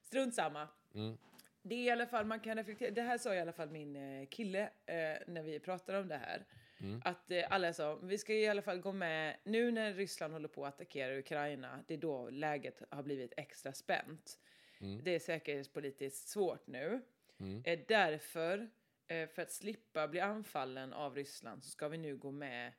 [0.05, 0.69] Strunt samma.
[0.95, 1.17] Mm.
[1.63, 2.91] Det är i alla fall, man kan reflektera.
[2.91, 6.17] Det här sa i alla fall min eh, kille eh, när vi pratade om det
[6.17, 6.45] här.
[6.81, 7.03] Mm.
[7.05, 10.49] Att eh, alla sa, vi ska i alla fall gå med, nu när Ryssland håller
[10.49, 14.39] på att attackera Ukraina, det är då läget har blivit extra spänt.
[14.81, 15.05] Mm.
[15.05, 17.03] Det är säkerhetspolitiskt svårt nu.
[17.41, 17.63] Mm.
[17.65, 18.71] Eh, därför,
[19.07, 22.73] eh, för att slippa bli anfallen av Ryssland, så ska vi nu gå med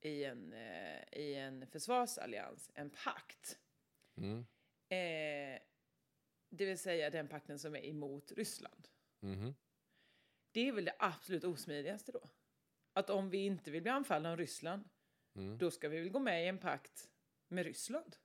[0.00, 3.58] i en, eh, i en försvarsallians, en pakt.
[4.16, 4.46] Mm.
[4.88, 5.60] Eh,
[6.50, 8.88] det vill säga den pakten som är emot Ryssland.
[9.20, 9.54] Mhm.
[10.52, 12.28] Det är väl det absolut osmidigaste då?
[12.92, 14.88] Att om vi inte vill bli anfallna av Ryssland,
[15.36, 15.58] Mm.
[15.58, 17.08] då ska vi väl gå med i en pakt
[17.48, 18.16] med Ryssland?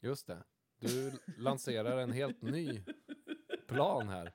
[0.00, 0.44] Just det.
[0.80, 2.84] Du lanserar en helt ny
[3.66, 4.32] plan här.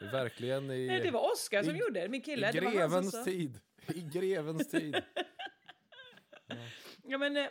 [0.00, 2.48] Verkligen i, Nej, det var Oskar som i- gjorde det, min kille.
[2.48, 3.60] i det var han som grevens tid.
[3.94, 4.94] I grevens tid.
[6.46, 6.68] Ja, eh,
[7.04, 7.48] ja, men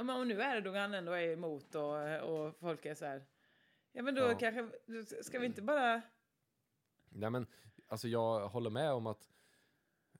[0.00, 3.26] om nu Erdogan ändå är emot och, och folk är så här...
[3.92, 4.38] Ja, men då Ja.
[4.38, 4.70] kanske...
[5.22, 6.02] Ska vi inte bara...
[7.08, 7.46] Nej men,
[7.86, 9.30] alltså jag håller med om att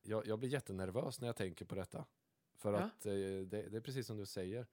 [0.03, 2.05] jag, jag blir jättenervös när jag tänker på detta.
[2.55, 2.79] För Ja.
[2.79, 4.67] att eh, det, det är precis som du säger.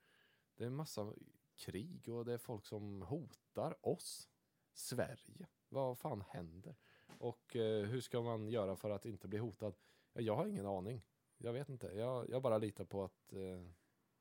[0.55, 1.13] Det är en massa
[1.55, 4.29] krig och det är folk som hotar oss.
[4.73, 5.47] Sverige.
[5.69, 6.75] Vad fan händer?
[7.19, 9.75] Och eh, hur ska man göra för att inte bli hotad?
[10.13, 11.01] Ja, jag har ingen aning.
[11.37, 11.87] Jag vet inte.
[11.87, 13.67] Jag, jag bara litar på att eh,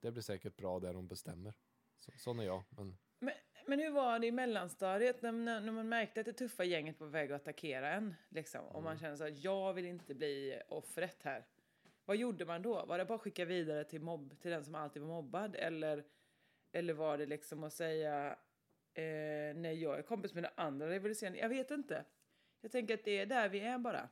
[0.03, 1.55] det blir säkert bra där de bestämmer.
[1.99, 2.63] Så, sån är jag.
[2.69, 3.35] Men Men,
[3.67, 7.07] men hur var det i mellanstadiet när, när, man märkte att det tuffa gänget var
[7.07, 8.15] på väg att attackera en?
[8.29, 8.85] Liksom, och Mm.
[8.85, 11.47] man kände så att jag vill inte bli offret här.
[12.05, 12.85] Vad gjorde man då?
[12.87, 15.57] Var det bara att skicka vidare till, mobb, till den som alltid var mobbad?
[15.57, 16.05] Eller,
[16.73, 18.39] eller var det liksom att säga
[18.95, 21.39] eh, nej, jag är kompis med den andra rivaliserande?
[21.39, 22.05] Jag vet inte.
[22.61, 24.09] Jag tänker att det är där vi är bara.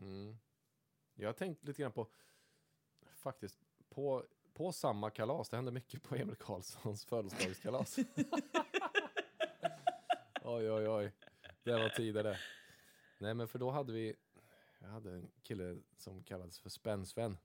[0.00, 0.36] Mm.
[1.14, 2.10] Jag har tänkt lite grann på,
[3.14, 3.58] faktiskt,
[3.88, 4.26] på,
[4.56, 5.48] på samma kalas.
[5.48, 7.96] Det hände mycket på Emil Karlssons födelsedagskalas.
[10.44, 11.12] oj, oj, oj.
[11.62, 12.38] Det var tider det.
[13.18, 14.14] Nej, men för då hade vi,
[14.80, 17.38] jag hade en kille som kallades för Spännsven.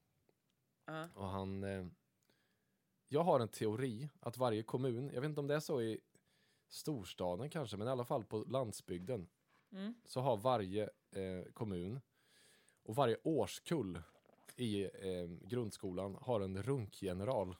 [0.85, 1.07] Ja.
[1.15, 1.85] Och han, eh,
[3.07, 5.99] jag har en teori att varje kommun, jag vet inte om det är så i
[6.69, 9.27] storstaden kanske, men i alla fall på landsbygden,
[9.73, 9.93] Mm.
[10.05, 12.01] så har varje eh, kommun
[12.83, 14.01] och varje årskull
[14.61, 17.55] i eh, grundskolan har en runkgeneral.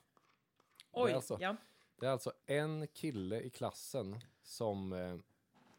[0.92, 1.56] Oj, Det är alltså- ja.
[2.00, 5.16] Det är alltså en kille i klassen som, eh,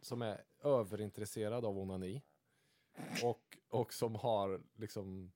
[0.01, 2.21] som är överintresserad av onani.
[3.23, 5.31] Och, och som har liksom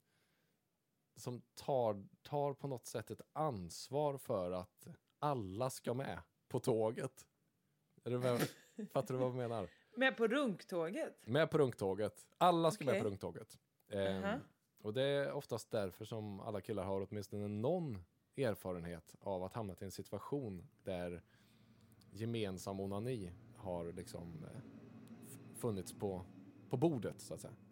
[1.15, 4.87] som tar, tar på något sätt ett ansvar för att
[5.19, 7.27] alla ska med på tåget.
[8.03, 8.49] Är du med?
[8.93, 9.69] Fattar du vad jag menar?
[9.95, 11.27] Med på runktåget?
[11.27, 12.27] Med på runktåget.
[12.37, 13.01] Alla ska med Okej.
[13.01, 13.57] på runktåget.
[13.89, 14.39] Ehm, Aha.
[14.81, 18.03] Och det är oftast därför som alla killar har åtminstone någon
[18.37, 21.21] erfarenhet av att hamna i en situation där
[22.11, 24.61] gemensam onani har liksom eh,
[25.55, 26.25] funnits på,
[26.69, 27.53] på bordet så att säga.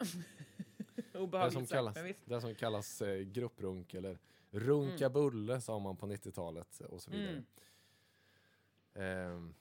[1.12, 4.18] Det som kallas, det som kallas eh, grupprunk eller
[4.50, 7.30] runka bulle sa man på 90-talet och så vidare.
[7.30, 7.44] Mm.
[8.94, 9.54] Ehm,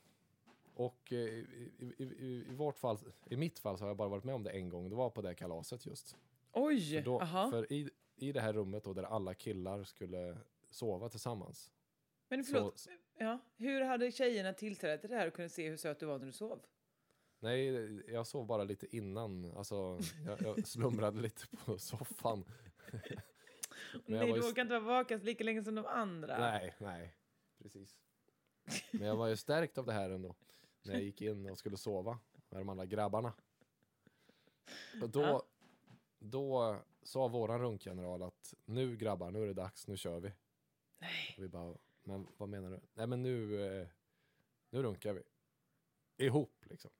[0.74, 4.10] och eh, i, i, i, i, vårt fall, i mitt fall så har jag bara
[4.10, 4.90] varit med om det en gång.
[4.90, 6.18] Det var på det kalaset just.
[6.56, 6.92] Oj!
[6.94, 7.50] För, då, aha.
[7.52, 10.38] för i, i det här rummet då, där alla killar skulle
[10.70, 11.72] sova tillsammans.
[12.30, 13.40] Men förlåt, Så, ja.
[13.58, 16.26] hur hade tjejerna tillträde till det här och kunde se hur söt du var när
[16.26, 16.66] du sov?
[17.40, 19.52] nej, jag sov bara lite innan.
[19.58, 22.44] Alltså, jag, jag slumrade lite på soffan.
[24.06, 26.38] Men Nej, du orkar inte vara vaken lika länge som de andra.
[26.40, 27.16] Nej, nej.
[27.64, 27.98] Precis.
[28.92, 30.36] Men jag var ju stärkt av det här ändå.
[30.82, 33.34] När jag gick in och skulle sova med de andra grabbarna.
[35.02, 35.44] Och då, Ja.
[36.26, 40.34] Då sa våran runkgeneral att nu grabbar, nu är det dags, nu kör vi.
[41.00, 41.34] Nej.
[41.38, 42.80] Och vi bara, men vad menar du?
[42.94, 43.88] Nej men nu, eh,
[44.70, 45.24] nu runkar vi.
[46.26, 46.92] Ihop liksom.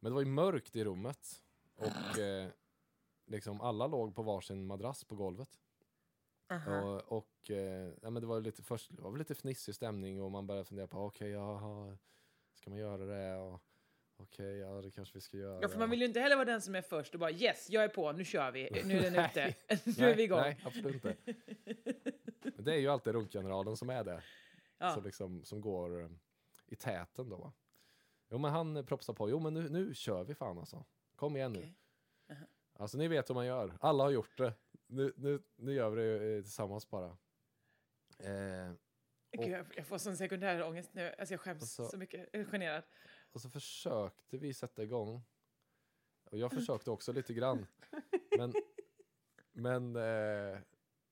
[0.00, 1.42] Men det var ju mörkt i rummet.
[1.76, 2.50] Och eh,
[3.26, 5.58] liksom alla låg på varsin madrass på golvet.
[6.50, 6.82] Aha.
[6.82, 10.30] Och, och eh, ja, men det var lite, först det var lite fnissig stämning och
[10.30, 11.98] man började fundera på okej, jaha,
[12.54, 13.36] ska man göra det?
[13.36, 13.62] Och
[14.18, 15.58] okej, ja det kanske vi ska göra.
[15.62, 17.70] Ja, för man vill ju inte heller vara den som är först och bara yes,
[17.70, 19.54] jag är på, nu kör vi, nu är den ute,
[20.00, 20.40] nu är vi igång.
[20.40, 21.16] Nej, absolut inte.
[22.54, 24.22] Men det är ju alltid runkgeneralen som är det.
[24.78, 24.94] Ja.
[24.94, 26.10] Som, liksom, som går eh,
[26.66, 27.36] i täten då.
[27.36, 27.52] va.
[28.30, 30.84] Jo men han propsade på, jo men nu, nu kör vi fan alltså.
[31.16, 31.58] Kom igen nu.
[31.58, 31.74] Okej.
[32.78, 33.78] Alltså ni vet hur man gör.
[33.80, 34.52] Alla har gjort det.
[34.86, 37.06] Nu, nu, nu gör vi det eh, tillsammans bara.
[38.18, 38.72] Eh,
[39.32, 41.14] Gud, jag, får sån sekundär ångest nu.
[41.18, 42.28] Alltså jag skäms Och så- så mycket.
[42.32, 42.82] Jag är generad.
[43.32, 45.22] Och så försökte vi sätta igång.
[46.24, 47.66] Och jag försökte också lite grann.
[48.38, 48.52] Men,
[49.52, 50.58] men eh,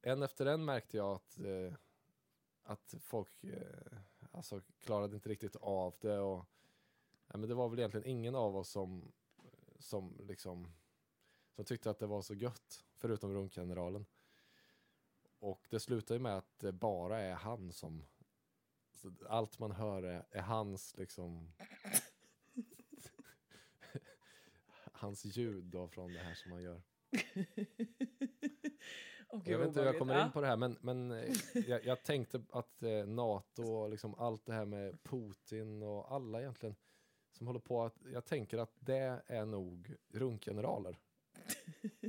[0.03, 1.75] en efter en märkte jag att, eh,
[2.63, 3.99] att folk eh,
[4.31, 6.19] alltså, klarade inte riktigt av det.
[6.19, 6.45] Och,
[7.27, 9.13] ja, men det var väl egentligen ingen av oss som,
[9.79, 10.73] som, liksom,
[11.55, 14.07] som tyckte att det var så gött, förutom runkgeneralen.
[15.39, 18.05] Och det slutar ju med att det bara är han som...
[19.29, 21.53] Allt man hör är, är hans liksom...
[25.07, 26.83] hans ljud då från det här som man gör.
[29.45, 31.35] Gud, Jag vet inte hur jag kommer in på det här men, men eh,
[31.69, 36.41] jag, jag tänkte att eh, NATO och liksom allt det här med Putin och alla
[36.41, 36.77] egentligen
[37.33, 40.99] som håller på att jag tänker att det är nog runkgeneraler.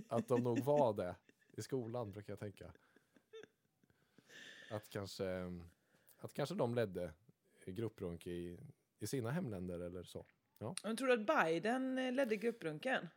[0.07, 1.15] Att de nog var det
[1.57, 2.73] i skolan brukar jag tänka.
[4.71, 5.25] Att kanske,
[6.17, 7.13] att kanske de ledde
[7.65, 8.59] grupprunk i,
[8.99, 10.25] i sina hemländer eller så.
[10.83, 13.07] Men tror du att Biden eh, ledde grupprunken?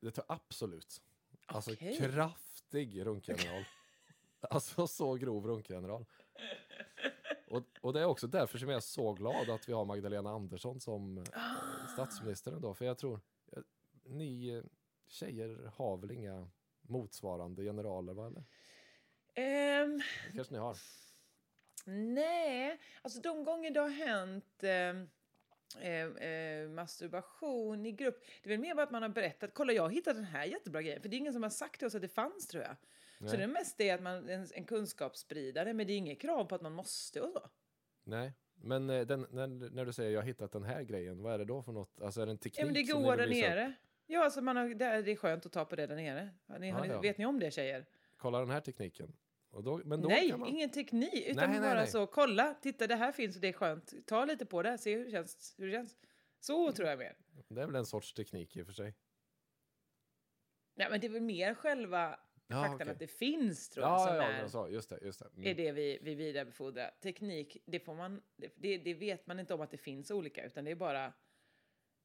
[0.00, 1.00] Det tar absolut.
[1.46, 3.64] Alltså kraftig runkgeneral.
[4.40, 6.04] alltså så grov runkgeneral.
[7.48, 10.30] Och, och det är också därför som jag är så glad att vi har Magdalena
[10.30, 11.24] Andersson som eh,
[11.92, 12.74] statsminister ändå.
[12.74, 13.20] För jag tror,
[13.52, 13.62] eh,
[14.04, 14.62] ni
[15.08, 16.48] tjejer har väl inga
[16.82, 18.26] motsvarande generaler va?
[18.26, 18.44] Eller?
[19.34, 20.76] Ehm, Det kanske ni har?
[21.86, 25.08] nej, alltså de gånger det har hänt eh,
[25.80, 29.72] eh, eh, masturbation i grupp, det är väl mer bara att man har berättat, kolla
[29.72, 31.86] jag har hittat den här jättebra grejen, för det är ingen som har sagt till
[31.86, 32.76] oss att det fanns tror jag.
[33.18, 33.36] Så Nej.
[33.36, 36.54] det är mest det att man en, en kunskapsspridare, men det är inget krav på
[36.54, 37.48] att man måste och så.
[38.04, 38.32] Nej.
[38.54, 41.38] Men eh, den, när, när du säger jag har hittat den här grejen, vad är
[41.38, 42.00] det då för något?
[42.00, 43.32] Alltså är det en teknik Ja, men det går där upp?
[43.32, 43.72] nere.
[44.06, 46.30] Ja, alltså man har, det, det är skönt att ta på det där nere.
[46.58, 47.00] Ni, Ja, ni, ja.
[47.00, 47.86] Vet ni om det tjejer?
[48.16, 49.12] Kolla den här tekniken.
[49.62, 50.48] Då, då nej, man...
[50.48, 51.26] ingen teknik.
[51.26, 51.86] Utan Nej, nej, bara nej.
[51.86, 53.94] så, kolla, titta det här finns och det är skönt.
[54.06, 55.54] Ta lite på det, se hur det känns.
[55.58, 55.96] Hur det känns.
[56.40, 56.74] Så Mm.
[56.74, 57.16] tror jag mer.
[57.48, 58.94] Det är väl en sorts teknik i och för sig.
[60.76, 62.90] Nej, men det är väl mer själva Ja, faktan okej.
[62.90, 63.92] att det finns tror jag.
[63.92, 64.98] Ja, som ja, är, så, just det.
[65.02, 65.28] Just det.
[65.36, 65.46] Mm.
[65.50, 66.90] är det vi, vi vidarebefordrar.
[67.02, 70.44] Teknik, det, får man, det, det, vet man inte om att det finns olika.
[70.44, 71.12] Utan det är bara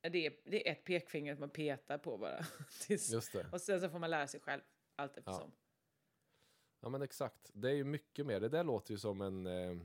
[0.02, 2.46] det är, det är ett pekfinger att man petar på bara.
[2.88, 3.46] Tills, Just det.
[3.52, 4.62] och sen så får man lära sig själv
[4.96, 5.52] allt eftersom.
[5.56, 5.69] Ja,
[6.82, 7.52] men exakt.
[7.54, 8.40] Det är ju mycket mer.
[8.40, 9.78] Det där låter ju som en, eh,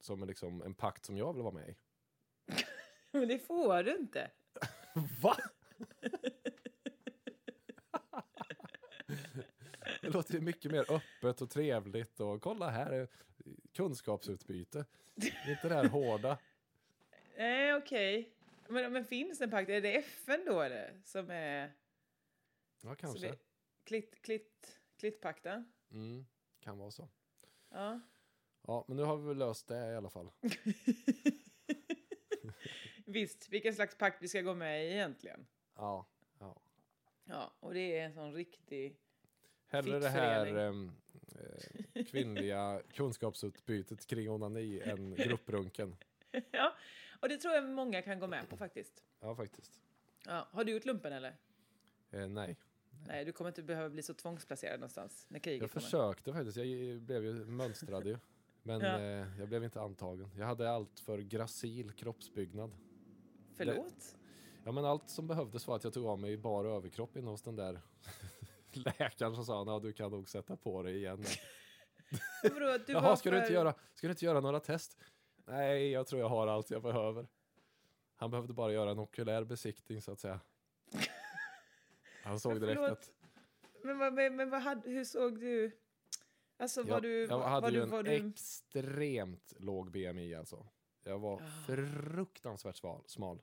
[0.00, 1.76] som en, liksom, en pakt som jag vill vara med i.
[3.10, 4.30] Men det får du inte.
[5.22, 5.36] Va?
[10.00, 13.08] det låter ju mycket mer öppet och trevligt och kolla här är
[13.72, 14.84] kunskapsutbyte.
[15.48, 16.38] Inte det här hårda.
[17.36, 18.32] Nej, okej.
[18.68, 19.70] Men, men finns en pakt?
[19.70, 21.00] Är det FN då eller?
[21.04, 21.72] Som är...
[22.82, 23.34] Ja, kanske.
[23.84, 25.72] klitt, klitt, klittpakten?
[25.90, 26.26] Mm,
[26.62, 27.08] kan vara så.
[27.70, 28.00] Ja.
[28.66, 30.30] Ja, men nu har vi väl löst det i alla fall.
[33.06, 35.46] Visst, vilken slags pakt vi ska gå med i egentligen.
[35.74, 36.06] Ja,
[36.38, 36.62] ja.
[37.24, 38.98] Ja, och det är en sån riktig...
[39.66, 40.92] Hellre det här ehm,
[41.94, 45.96] eh, kvinnliga kunskapsutbytet kring onani än grupprunken.
[46.50, 46.74] ja,
[47.20, 49.04] och det tror jag många kan gå med på faktiskt.
[49.20, 49.80] Ja, faktiskt.
[50.26, 51.36] Ja, har du gjort lumpen eller?
[52.10, 52.56] Eh, nej.
[53.06, 55.84] Nej, du kommer inte behöva bli så tvångsplacerad någonstans när kriget Jag kommer.
[55.84, 56.56] försökte faktiskt.
[56.56, 58.18] Jag blev ju mönstrad ju.
[58.62, 58.98] Men Ja.
[58.98, 60.30] eh, jag blev inte antagen.
[60.36, 62.70] Jag hade allt för gracil kroppsbyggnad.
[63.54, 64.16] Förlåt?
[64.64, 67.42] Ja, men allt som behövdes var att jag tog av mig bara överkropp inne hos
[67.42, 67.80] den där
[68.72, 71.24] läkaren som sa att du kan nog sätta på dig igen.
[72.42, 74.98] Du Jaha, ska, du för- inte göra, ska du inte göra några test?
[75.46, 77.26] Nej, jag tror jag har allt jag behöver.
[78.16, 80.40] Han behövde bara göra en okulär besiktning så att säga.
[82.22, 83.10] Han såg Men direkt att
[83.84, 85.78] Men, vad- men, men vad hade, hur såg du...
[86.56, 87.20] Alltså var jag, du...
[87.26, 90.66] jag var, hade var ju du, en var du, extremt låg BMI alltså.
[91.04, 91.46] Jag var Ah.
[91.66, 93.42] fruktansvärt sval, smal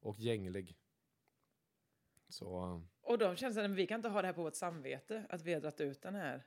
[0.00, 0.76] och gänglig.
[2.28, 5.26] Så eh, Och de kände att vi kan inte ha det här på vårt samvete,
[5.28, 6.46] att vi har dragit ut den här.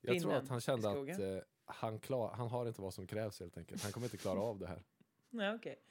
[0.00, 3.40] jag tror att han kände att eh, han, klar, han har inte vad som krävs
[3.40, 3.82] helt enkelt.
[3.82, 4.82] Han kommer inte klara av det här.
[5.30, 5.82] Nej, okej.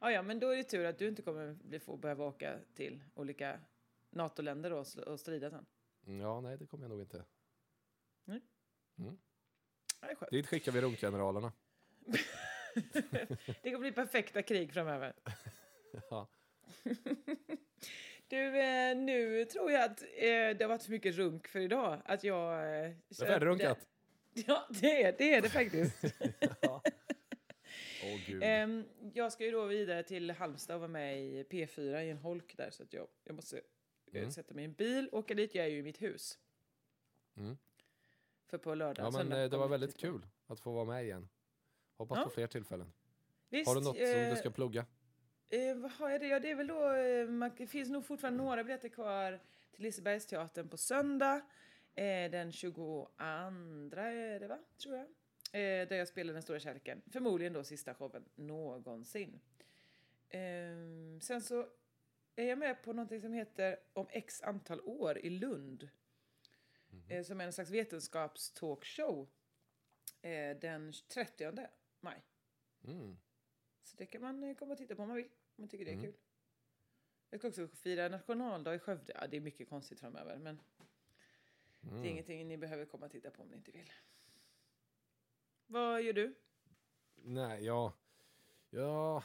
[0.00, 2.58] Ja, ja, men då är det tur att du inte kommer bli, få behöva åka
[2.74, 3.60] till olika
[4.10, 5.66] NATO-länder och och strida sen.
[6.06, 7.24] Mm, Ja, nej det kommer jag nog inte.
[8.94, 9.16] Ja,
[10.00, 10.30] det är skönt.
[10.30, 11.52] Dit skickar vi runkgeneralerna.
[13.62, 15.14] Det kommer bli perfekta krig framöver.
[16.10, 16.28] Ja.
[18.28, 22.02] Du, eh, nu tror jag att eh, det har varit för mycket runk för idag.
[22.04, 22.52] Att jag...
[22.54, 23.78] Eh, Det är färdigrunkat.
[24.32, 26.04] Ja, det är det, är det faktiskt.
[26.60, 26.82] Ja.
[28.04, 28.42] Åh gud.
[28.42, 28.84] Ehm,
[29.14, 32.56] jag ska ju då vidare till Halmstad och vara med i P4 i en holk
[32.56, 33.60] där så att jag, jag måste
[34.18, 34.30] Mm.
[34.30, 36.38] sätta mig i en bil, åka dit, jag är ju i mitt hus.
[37.36, 37.58] Mm.
[38.46, 41.28] För på lördag, Ja men eh, det var väldigt kul att få vara med igen.
[41.96, 42.24] Hoppas Ja.
[42.24, 42.92] på fler tillfällen.
[43.48, 44.86] Visst, Har du något som eh, du ska plugga?
[45.48, 46.26] Eh, vad har jag det?
[46.26, 49.40] Ja, det är väl då, eh, man, det finns nog fortfarande några biljetter kvar
[49.72, 51.40] till Lisebergsteatern på söndag.
[51.94, 54.58] Eh, den 22 är det va?
[54.82, 55.06] Tror jag.
[55.52, 57.02] Eh, där jag spelar Den stora kärleken.
[57.12, 59.40] Förmodligen då sista showen någonsin.
[60.28, 60.40] Eh,
[61.20, 61.66] sen så
[62.36, 65.88] är jag med på någonting som heter Om x antal år i Lund.
[67.08, 69.28] Eh, som är en slags vetenskapstalkshow.
[70.22, 71.68] Eh, den 30
[72.00, 72.22] maj.
[72.84, 73.16] Mm.
[73.82, 75.26] Så det kan man eh, komma och titta på om man vill.
[75.26, 75.30] Om
[75.62, 76.04] man tycker det är Mm.
[76.04, 76.14] kul.
[77.30, 79.12] Jag ska också fira nationaldag i Skövde.
[79.20, 80.38] Ja, det är mycket konstigt framöver.
[80.38, 80.60] Men
[81.80, 82.02] det Mm.
[82.04, 83.90] är ingenting ni behöver komma och titta på om ni inte vill.
[85.66, 86.34] Vad gör du?
[87.14, 87.92] Nej, jag,
[88.70, 89.22] jag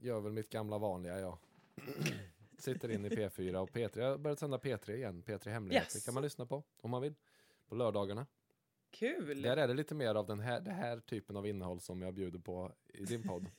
[0.00, 1.38] gör väl mitt gamla vanliga jag.
[2.62, 3.98] Sitter in i P4 och P3.
[4.00, 5.22] Jag har börjat sända P3 igen.
[5.22, 6.04] P3 Hemligheter Yes.
[6.04, 7.14] kan man lyssna på om man vill.
[7.68, 8.26] På lördagarna.
[8.90, 9.42] Kul!
[9.42, 12.14] Där är det lite mer av den här, det här typen av innehåll som jag
[12.14, 13.50] bjuder på i din podd.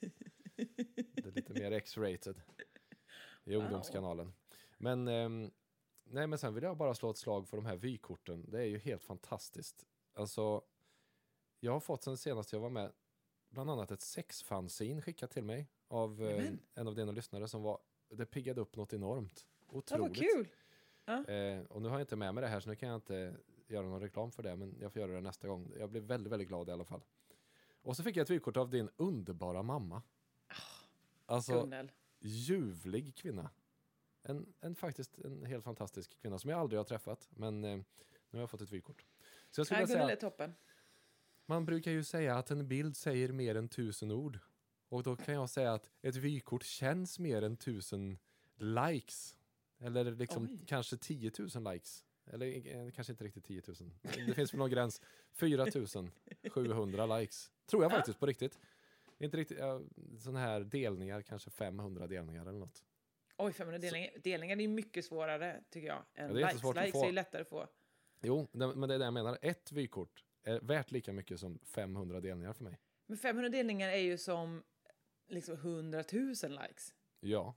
[0.55, 2.41] det är lite mer X-rated
[3.43, 3.63] i Wow.
[3.63, 4.33] ungdomskanalen.
[4.77, 5.51] Men, ehm,
[6.03, 8.45] nej, men sen vill jag bara slå ett slag för de här vykorten.
[8.51, 9.85] Det är ju helt fantastiskt.
[10.13, 10.61] Alltså,
[11.59, 12.91] jag har fått sen senast jag var med
[13.49, 17.79] bland annat ett sexfanzine skickat till mig av eh, en av dina lyssnare som var,
[18.17, 19.47] det piggade upp något enormt.
[19.71, 20.01] Ja, Otroligt.
[20.01, 20.47] vad kul!
[21.35, 23.35] Eh, och nu har jag inte med mig det här så nu kan jag inte
[23.67, 25.71] göra någon reklam för det men jag får göra det nästa gång.
[25.79, 27.01] Jag blev väldigt, väldigt glad i alla fall.
[27.81, 30.01] Och så fick jag ett vykort av din underbara mamma.
[31.25, 31.91] Alltså, Gunnel.
[32.19, 33.49] ljuvlig kvinna.
[34.23, 37.83] En, en faktiskt en helt fantastisk kvinna som jag aldrig har träffat men eh, nu
[38.31, 39.05] har jag fått ett vykort.
[39.51, 40.53] Så jag skulle Ja, vilja Gunnel är toppen.
[41.45, 44.39] man brukar ju säga att en bild säger mer än tusen ord.
[44.93, 48.17] Och då kan jag säga att ett vykort känns mer än tusen
[48.57, 49.37] likes.
[49.79, 50.65] Eller liksom Oj.
[50.67, 52.05] kanske 10 000 likes.
[52.25, 53.75] Eller eh, kanske inte riktigt 10 000.
[54.27, 55.01] Det finns väl någon gräns.
[55.33, 55.65] 4
[56.49, 57.51] 700 likes.
[57.65, 57.95] Tror jag Ja.
[57.95, 58.59] faktiskt på riktigt.
[59.19, 59.81] Inte riktigt, ja,
[60.19, 62.83] sådana här delningar, kanske 500 delningar eller något.
[63.37, 64.11] Oj, 500 delningar.
[64.23, 66.63] Delningar är mycket svårare, tycker jag, än Ja, det är likes.
[66.65, 67.05] att Likes få.
[67.05, 67.67] är lättare att få.
[68.21, 69.37] Jo, det, men det är det jag menar.
[69.41, 72.79] Ett vykort är värt lika mycket som 500 delningar för mig.
[73.05, 74.63] Men 500 delningar är ju som
[75.33, 76.27] liksom 100 000
[76.61, 76.93] likes.
[77.19, 77.55] Ja.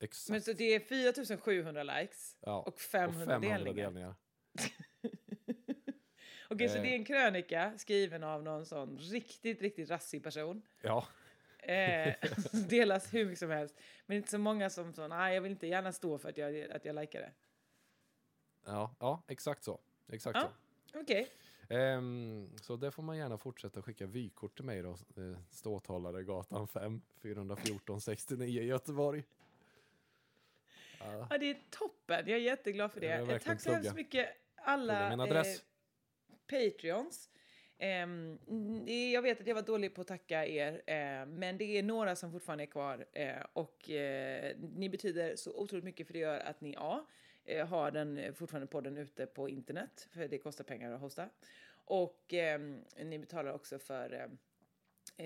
[0.00, 0.30] Exakt.
[0.30, 2.62] Men så det är 4700 likes ja.
[2.62, 4.14] och 500, delningar.
[6.48, 6.82] Okej, så Eh.
[6.82, 10.62] det är en krönika skriven av någon sån riktigt, riktigt rassig person.
[10.82, 11.06] Ja.
[11.58, 12.14] Eh,
[12.68, 13.74] delas hur mycket som helst.
[14.06, 16.70] Men inte så många som så, nej jag vill inte gärna stå för att jag,
[16.70, 17.32] att jag likar det.
[18.66, 19.80] Ja, ja, exakt så.
[20.08, 20.52] Exakt Ja.
[21.00, 21.24] Okej.
[21.24, 21.43] så.
[21.68, 24.90] Ehm, så det får man gärna fortsätta skicka vykort till mig då.
[24.90, 29.24] Eh, Ståthållare gatan 5, 414 69 i Göteborg.
[30.98, 32.28] Ja, Ja, det är toppen.
[32.28, 33.08] Jag är jätteglad för det.
[33.08, 35.44] Verkligen Tack så hemskt mycket alla eh,
[36.46, 37.30] Patreons.
[37.78, 38.38] Mm,
[39.12, 42.16] jag vet att jag var dålig på att tacka er, eh, men det är några
[42.16, 43.06] som fortfarande är kvar.
[43.12, 47.06] Eh, och eh, ni betyder så otroligt mycket för det gör att ni A.
[47.44, 51.28] Eh, har den eh, fortfarande podden ute på internet, för det kostar pengar att hosta.
[51.84, 52.60] Och eh,
[52.96, 54.22] ni betalar också för eh,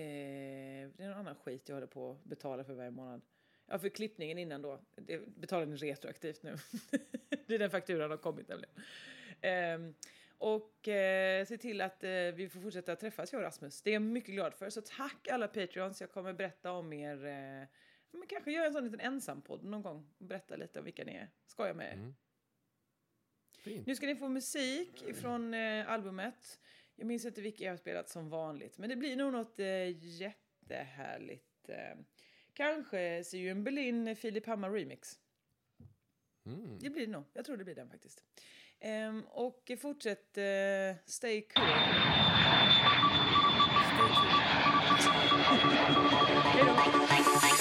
[0.01, 3.21] eh, det är någon annan skit jag håller på att betala för varje månad.
[3.67, 4.79] Ja, för klippningen innan då.
[4.95, 6.55] Det betalar ni retroaktivt nu.
[7.47, 8.75] det är den fakturan har kommit nämligen.
[9.41, 9.93] Eh,
[10.37, 13.81] och eh, se till att eh, vi får fortsätta träffas, jag och Rasmus.
[13.81, 14.69] Det är jag mycket glad för.
[14.69, 16.01] Så tack alla Patreons.
[16.01, 17.25] Jag kommer berätta om er.
[17.25, 17.67] Eh,
[18.13, 20.09] Eh, men kanske göra en sån liten ensampodd någon gång.
[20.17, 21.29] Och berätta lite om vilka ni är.
[21.45, 21.93] Skoja med er.
[21.93, 22.15] Mm.
[23.57, 23.87] Fint.
[23.87, 26.59] Nu ska ni få musik från eh, albumet.
[26.95, 30.05] Jag minns inte vilka jag har spelat som vanligt, men det blir nog något eh,
[30.05, 31.69] jättehärligt.
[31.69, 31.97] Eh,
[32.53, 35.19] kanske in Berlin, eh, Filip Hammar remix.
[36.45, 36.79] Mm.
[36.79, 37.23] Det blir det nog.
[37.33, 38.23] Jag tror det blir den faktiskt.
[38.79, 40.43] Ehm, och fortsätt eh,
[41.05, 41.63] stay cool.
[46.53, 47.58] Hej då.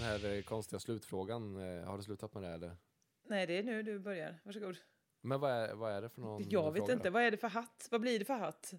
[0.00, 1.56] Här eh, konstiga slutfrågan.
[1.56, 2.76] Eh, Har du slutat med det eller?
[3.22, 4.40] Nej, det är nu du börjar.
[4.44, 4.76] Varsågod.
[5.20, 7.04] Men vad är, vad är det för någon Jag vet inte.
[7.04, 7.10] då?
[7.10, 7.88] Vad är det för hatt?
[7.90, 8.74] Vad blir det för hatt?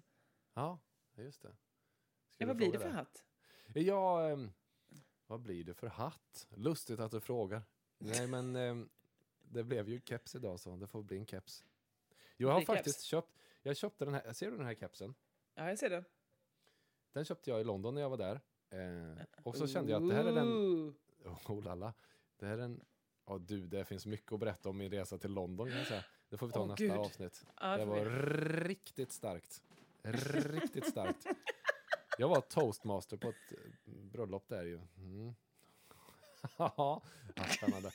[0.54, 0.78] Ja,
[1.14, 1.56] just det.
[2.38, 3.24] Ja, vad blir det för hatt?
[3.74, 4.52] Ja, ehm,
[5.26, 6.46] vad blir det för hatt?
[6.50, 7.62] Lustigt att du frågar.
[7.98, 8.88] Nej, men ehm,
[9.42, 11.64] det blev ju keps idag så det får bli en keps.
[12.36, 12.76] Jag har blir keps.
[12.76, 13.28] faktiskt köpt,
[13.62, 15.14] jag köpte den här, ser du den här kepsen?
[15.54, 16.04] Ja, jag ser det.
[17.12, 18.40] Den köpte jag i London när jag var där.
[18.70, 20.94] Eh, och så kände jag att det här är den.
[21.48, 21.92] oh lala,
[22.36, 22.84] det här är en,
[23.26, 26.04] ja du, det finns mycket att berätta om min resa till London kan jag säga.
[26.28, 26.92] Det får vi ta Åh, nästa Gud.
[26.96, 27.44] avsnitt.
[27.60, 28.04] Ja, Det var vi.
[28.68, 29.62] riktigt starkt.
[30.02, 31.26] Riktigt starkt.
[32.18, 34.80] Jag var toastmaster på ett eh, bröllop där ju.
[34.96, 35.34] Mm.
[36.58, 37.02] ja,
[37.56, 37.90] spännande.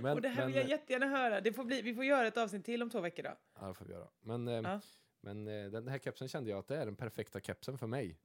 [0.00, 1.40] Men, och det här men, vill jag jättegärna höra.
[1.40, 3.30] Det får bli, vi får göra ett avsnitt till om två veckor då.
[3.60, 4.08] Ja, det får vi göra.
[4.20, 4.80] Men, eh, Ja.
[5.20, 8.18] men eh, den här kepsen kände jag att det är den perfekta kepsen för mig.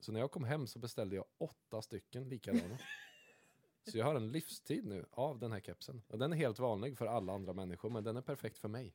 [0.00, 2.78] Så när jag kom hem så beställde jag åtta stycken likadana.
[3.84, 6.02] så jag har en livstid nu av den här kepsen.
[6.08, 8.94] Och den är helt vanlig för alla andra människor, men den är perfekt för mig.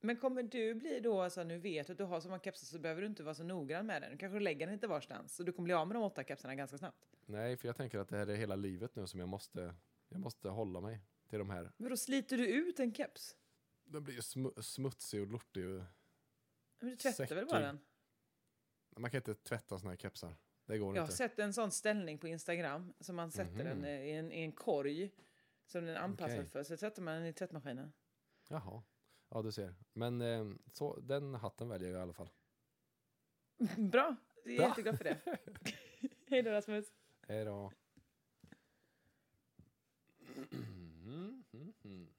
[0.00, 2.66] Men kommer du bli då, alltså nu vet du att du har så många kepsar
[2.66, 4.10] så behöver du inte vara så noggrann med den.
[4.12, 5.34] Du kanske lägger den inte varstans.
[5.36, 7.06] Så du kommer bli av med de åtta kepsarna ganska snabbt.
[7.26, 9.74] Nej, för jag tänker att det här är hela livet nu som jag måste,
[10.08, 11.72] jag måste hålla mig till de här.
[11.76, 13.36] Men då sliter du ut en keps?
[13.84, 15.66] Den blir ju smu- smutsig och lortig.
[15.68, 15.82] och-
[16.80, 17.48] Men du tvättar väl Säckig.
[17.48, 17.78] bara den?
[18.96, 20.36] Man kan inte tvätta såna här kepsar.
[20.66, 21.16] Det går Jag har inte.
[21.16, 24.52] sett en sån ställning på Instagram som man sätter den eh, i en, i en
[24.52, 25.10] korg
[25.66, 26.50] som den är anpassad Okej.
[26.50, 26.62] för.
[26.62, 27.92] Så sätter man den i tvättmaskinen.
[28.48, 28.82] Jaha.
[29.28, 29.74] Ja, du ser.
[29.92, 32.30] Men eh, så, den hatten väljer jag i alla fall.
[33.78, 34.68] Bra, jag är Bra.
[34.68, 35.18] jätteglad för det.
[36.26, 36.86] Hej då Rasmus.
[37.28, 37.72] Hej då.
[41.84, 42.11] Mm.